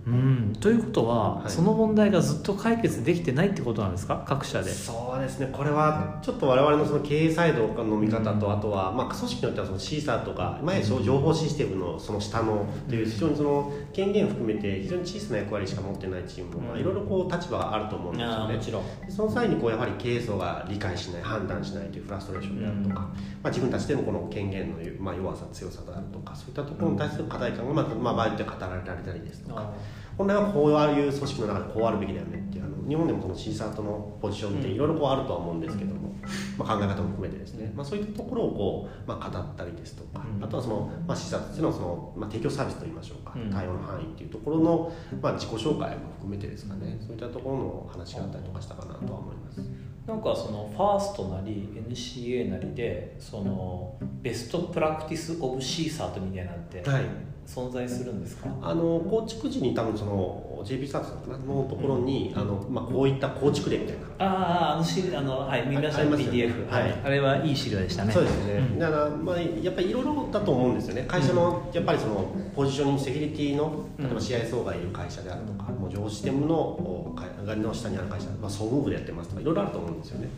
[0.07, 0.53] うん。
[0.61, 1.51] ということは、はい。
[1.51, 4.23] その問題がずっと解決できてないってことなんですか？
[4.25, 4.71] 各社で。
[4.71, 5.49] そうですね。
[5.51, 18.83] これはちょっと我々のその経営サイドの見方とあとは、まあ、組織によってはそのシーサーとか前情報システムのその下のという非常にその権限を含めて非常に小さな役割しか持ってないチームもまあいろいろこう立場があると思うんですよねちろん。
[19.09, 23.09] その際にこうやはり経営層が理解しない判断しないというフラストレーションであるとか、ま
[23.43, 29.73] あ、自分たちでのこの権限の、まあ、弱さ強さであるとかそういったところに対する課題感が、まあまあ、場合によっては語られたりですとか
[30.18, 36.15] 本来はこういう組織の中でこうあるべきだよねっていうあの日本でもその C サートのポジションっていろいろこうあるとは思うんですけども、
[36.57, 40.43] まあ、考え方も含めてですね、まあ、そういったところをこう、まあ、語ったりですとか、うん。
[40.43, 43.51] あとはその、まあ、C サートとしてのその、まあ、提供サービスといいましょうか、うん。
[43.51, 44.91] 対応の範囲っていうところの、
[45.22, 46.97] まあ、自己紹介も含めてですかね。
[46.99, 49.61] そういったところの話があったりとかしたかなとは思います。
[50.07, 57.03] なんかそのファーストなり NCA なりでそのベストプラクティス・オブ・シーサートみたいなってはい
[57.47, 64.01] 存在するんですか、あの構築時に多分その JP サービスのところに、あのまあ、こういった構築例みたいな。
[64.19, 67.01] あああの資料あのはい見ました PDF、はいはい。
[67.05, 68.11] あれはいい資料でしたね。
[68.11, 68.79] そうですね、うん。
[68.79, 71.05] だから、まあ、やっぱりいろいろだと思うんですよね。
[71.07, 80.29] 会社の、やっぱりそのポジショニングセキュリティの例えば CISO がいる会社であるとか、もう上システムのお会の下にある会社、まあ、総務部でやってますとかいろいろあると思うんですよね。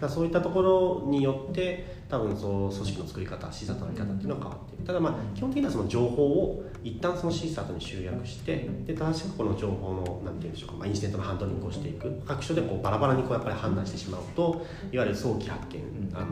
[0.00, 4.84] だそういったところによって多分その組織の作り方サートのやり方っていうのは変わっている。
[4.84, 12.10] ただまあ基本的にはその情報を一旦その C サートに集約してで正しくこの情報のなんていうんでしょうか、まあ、インシデントのハンドリングをしていく。
[12.26, 16.16] 各所でこうバラバラにこうやっぱり判断してしまうといわゆる早期発見、うん。
[16.16, 16.26] あの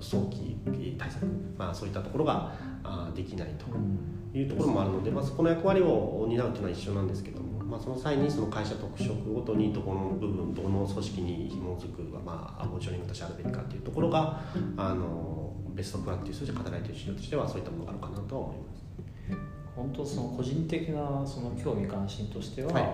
[0.00, 0.56] 早期
[0.96, 1.26] 対策、
[1.58, 2.52] まあ、そういったところが
[2.84, 4.18] あできないとうん。
[4.34, 14.40] いうところもあるので、まあ、そこの役割を担うというのは一緒なんですけども、まあ、その際にその会社特色ごとにどこの部分どの組織に紐づく、まあ、ポジショニングとしてあるべきかというところが
[14.76, 18.78] あのベストプラクティスとして語られている資料としてはそういったものがあるかなとは思います。
[19.76, 22.82] 本当その個人的なその興味関心としては、はい。
[22.82, 22.92] やっ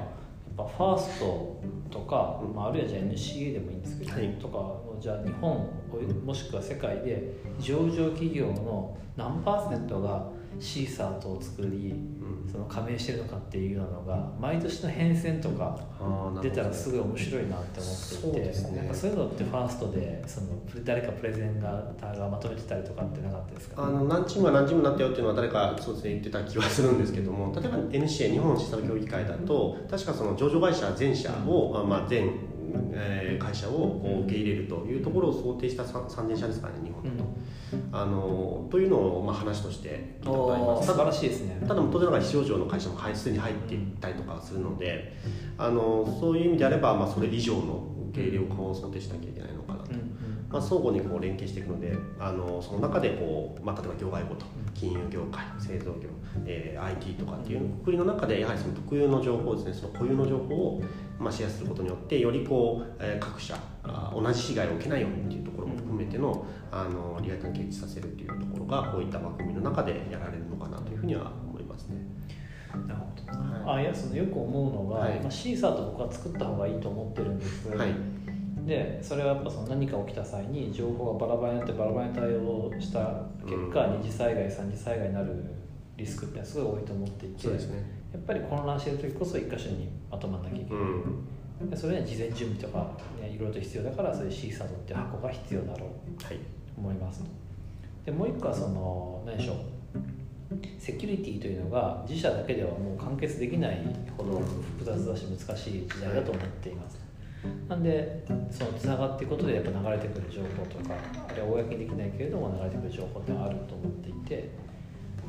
[0.57, 2.55] ぱファーストとか、うん。
[2.55, 4.29] まあ、あるいはじゃあ NCA でもいいんですけど、はい。
[4.35, 5.67] とかじゃあ日本
[6.27, 10.29] もしくは世界で上場企業の何パーセントが
[10.61, 12.51] シーサートを作りうん。
[12.51, 15.77] その加盟してるのかっていうのが毎年の変遷とか
[16.41, 18.79] 出たらすごい面白いなって思そうっていてですね。
[18.79, 20.47] なんかそういうのってファーストでその
[20.85, 21.85] 誰かプレゼンが
[22.31, 23.85] まとめてたりとかってなかったですか？
[23.85, 32.31] あの何チームは何チームになったよっていうのは誰かそうですね言ってた気はするんですけども例えば NCA 日本システム協議会だと確かその上場会社全社を、あまあ、全、
[32.93, 37.31] えー会社を受け入れるというところを想定した3000社ですからね日本だと、
[37.93, 40.91] あのというのをまあ話として聞いたことがあります。
[40.91, 41.61] おー素晴らしいですね。
[41.67, 45.17] ただ当然ながら非上場の会社もはいすでに入っていったりとかするので
[45.59, 49.91] あのそういう意味であれば、まあ、それ以上の受け入れを想定しなきゃいけないのかなと。
[49.91, 50.24] うんうん
[50.55, 56.09] まあ、相互にこう連携していくのであのその中でこう、まあ、例えば業界ごと金融業界製造業、
[56.47, 60.83] えー IT とかっていうくくりの中でやはりその特有の情報ですねその固有の情報を、
[61.19, 71.97] まあ、シェアすることによってよりこう、えー各社あ同じ被害を受けないようにっていうところも含めてのあの利害関係一致させるっていうところがこういった枠組みの中でやられるのかなというふうには思いますね。
[72.87, 73.67] なるほど。
[73.67, 75.21] はあいやそのよく思うのが、はい。
[75.21, 77.69] まあ、シーサーと僕は作った方がいいと思ってるんです。
[77.69, 78.24] はい
[78.67, 84.01] でそれはやっぱその何か起きた際に情報がバラバラになってバラバラに対応した結果、うん。
[84.01, 85.45] 二次災害三次災害になる
[85.97, 91.71] リスクってすごい多いと思っていてそうですね、やっぱり混乱してる時こそ一箇所にまとまらなきゃいけない、うん。
[91.71, 92.91] でそれには事前準備とか、
[93.21, 96.37] ね、いろいろと必要だからそういうシーサードって箱が必要だろうはい。
[96.37, 96.43] と
[96.79, 97.23] 思います。
[98.05, 99.57] でもう一個はその何でしょう
[100.79, 103.81] セキュリティというのが自社だけではもう完結できない
[104.17, 104.41] ほど
[104.79, 106.99] 複雑だし難しい時代だと思っています、
[107.69, 110.95] なんでそのつながっていくことでやっぱ流れてくる情報とか
[111.29, 114.51] あるいは公にできないけれども流れてくる情報ってあると思っていて、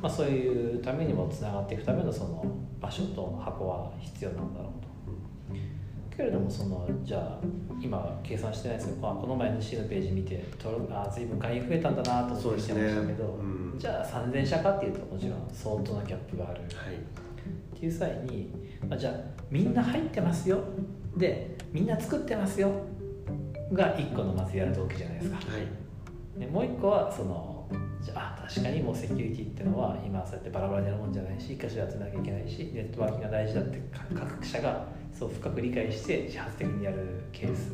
[0.02, 2.46] まあ、そういうためにもつながっていくためのその
[2.80, 4.86] 場所と箱は必要なんだろうと。
[6.16, 7.40] けれどもそのじゃあ
[7.82, 10.46] 今計算してないですけどあこの前 NC のページ見て
[10.90, 13.80] あ随分会員増えたんだなと思って見てましたけど、ねうん。
[13.80, 15.50] じゃあ3000社かっていうともちろん。
[15.52, 16.62] 相当なギャップがある。
[16.62, 16.96] はい。
[17.76, 18.50] っていう際に、
[18.88, 19.14] まあ、じゃあ
[19.52, 20.60] みんな入ってますよ。
[21.18, 22.72] でみんな作ってますよ。
[23.74, 25.36] が1個のまずやる動機じゃないですか。
[25.36, 26.40] はい。
[26.40, 27.68] でもう1個はその
[28.02, 33.82] じゃあ確かにもうセキュリティっていうのは今そうやってバラバラにやるもんじゃないし一箇所で集めなきゃいけないしネットワーキングが大事だって
[34.16, 37.74] 各社がそう深く理解して自発的にやるケース、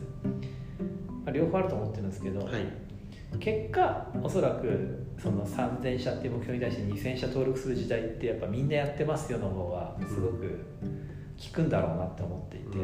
[1.24, 2.66] まあ、両方あると思ってるんですけど、はい。
[3.40, 10.66] 結果おそらくその3000社っていう目標に対して2000社登録する時代ってやっぱみんなやってますよの方がすごく
[11.38, 12.78] 効くんだろうなって思っていて、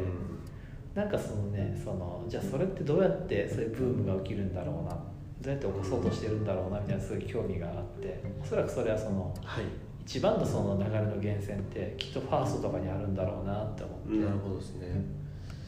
[0.97, 4.97] なんかそのねそのじゃあそれってどうやってそういうブームが起きるんだろうなど
[5.45, 9.65] うやって起こそうとしてるんだろうなみたいなすごい興味があっておそらくそれはそのはい。
[10.01, 14.87] 一番のその流れの源泉ってきっとファーストとかにあるんだろうなって思って、なるほどですね。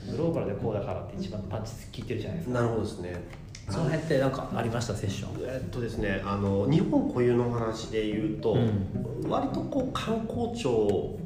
[0.10, 2.62] グローバルでこうだからって一番パンチ効いてるじゃないですか。
[2.62, 3.22] なるほどですね。
[3.70, 4.96] その辺ってなんかありました？
[4.96, 9.30] セッションえっとですねあの日本固有の話で言うと、うん。
[9.30, 11.20] 割とこう観光庁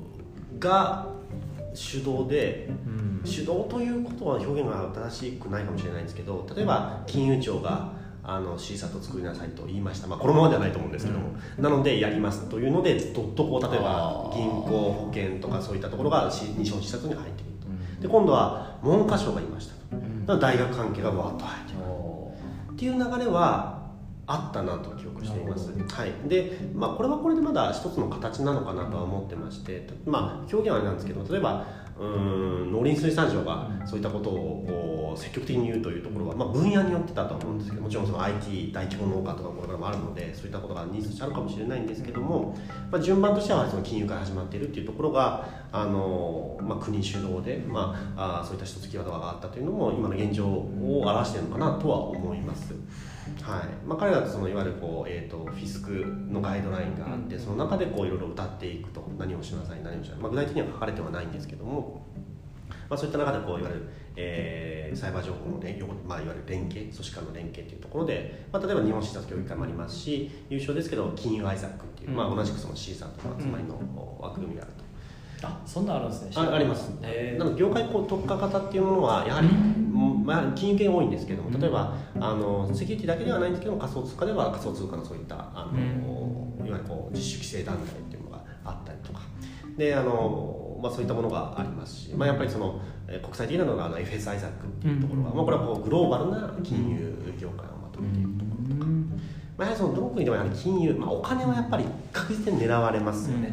[0.57, 1.12] が
[1.73, 3.21] 主導でうん。
[3.25, 7.93] 主導ということは表現が正しくないかもしれないんですけど例えば金融庁が
[8.25, 17.95] あの C サット作りなさいと言いました、まあ、このままではないと思うんですけども、なのでやりますというのでどっとこう例えば銀行保険とかそういったところがし日本 C サットに入っているうん。
[17.97, 19.79] とで今度は文科省がいましたと。
[19.91, 20.25] うん。
[20.25, 21.81] 大学関係がわーっと入っている。
[21.83, 22.33] お
[22.71, 23.72] っていう流れは
[24.25, 25.71] あったなと記憶しています。
[25.71, 26.11] はい。
[26.27, 31.65] でまあ、これはこれでまだ一つの形なのかなとは思ってまして、まあ、表現はあれなんですけど例えば
[31.99, 42.57] うん農林水産省がそういったことを積極的に言うというところは、まあ、分野によってだと思うんですけどもちろんその IT 大規模農家とかこれからもあるのでそういったことがニーズとしてあるかもしれないんですけども、
[42.91, 52.73] まあ、順番としてはその金融から始まっているっていうところがあの、まあ、国主導で、まあ、あそういった一つキーワードがあったというのも今の現状を表しているのかなとは思います。
[53.43, 53.67] はい。
[53.85, 55.91] まあ、彼らとそのいわゆるこう、えーと、フィスク
[56.31, 62.05] のガイドラインがあって、その中でこういろいろ歌っていくと何をしなさい何をしなさい、まあ、具体的には書かれてはないんですけども、
[62.89, 65.77] まあ、そういった中でこういわゆる、えー、サイバー情報の連、
[66.07, 73.77] まあ、いわゆる連携組織間の連携というところで、まあ、例えば日本診察協議会もありますし優勝ですけど金融アイザックっていう、まあ、同じくその C さんとの集まりの
[74.21, 74.83] 枠組みがあると。
[75.45, 76.31] あそんなあるんですね。
[76.35, 79.49] ああります、えー、なので業界こう特化型っていうものはやはり、
[80.23, 89.21] まあ、金融系多いんですけども例えばあのセキュリティだけではないんですけど仮想通貨では仮想通貨のそういったあの、いわゆるこう自主規制団体っていうのがあったりとか。
[89.77, 98.42] であの、まあ、そういったものがありますし、まあ、やっぱりその国際的なのがあの FS アイザックっていうところは、まあ、これはこうグローバルな金融業界をまとめていると
[99.63, 103.51] やはりそのどの国でもやはり金融、まあ、お金はやっぱり確実に狙われますよね、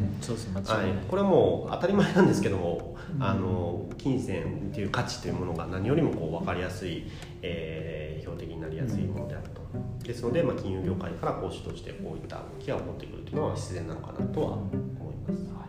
[0.65, 7.09] はい、これはもう当たり前なんですけども、うん、あの金銭っていう価値というものが何よりもこう分かりやすい、
[7.41, 15.65] えー、標的になりやすいものであると、うん、ですので、まあ、金融業界からこう主導してこういった動きが起こってくるというのは必然なのかなとは思います、は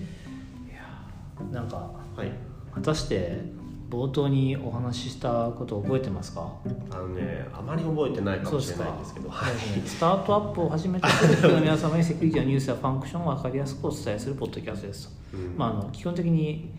[0.00, 1.76] い、いやなんか、
[2.16, 2.32] はい、
[2.74, 3.59] 果たして
[3.90, 6.52] 冒頭にお話ししたこと覚えてますか？
[6.90, 15.08] あのねあまり覚えてないかもしれないんですけど、はい、スタートアップを始めた人の皆様にセキュリティのニュースやファンクションを分かりやすくお伝えするポッドキャストです。
[15.08, 16.70] と、うん、まあ、あの基本的に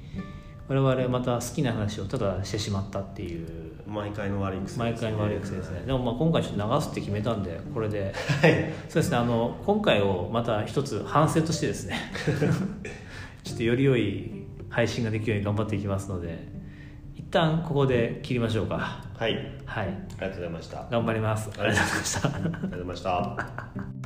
[0.70, 3.72] 我々また好きな話をただしてしまったっていう。
[3.88, 5.82] 毎回の悪い癖、ね、毎回の悪い癖ですね。
[5.86, 9.18] でもまあ今回ちょっと流すって決めたんでこれで、はい、そうですね。
[9.18, 11.98] あの今回をまた一つ反省としてですね。
[13.44, 16.48] ちょっとより良い配信ができるように頑張っていきますので
[17.32, 19.04] 旦ここで切りましょうか。
[19.18, 19.34] はい、
[19.66, 20.88] はい、ありがとうございました。
[20.92, 21.50] 頑張ります。
[21.58, 24.01] ありがとうございましたありがとうございました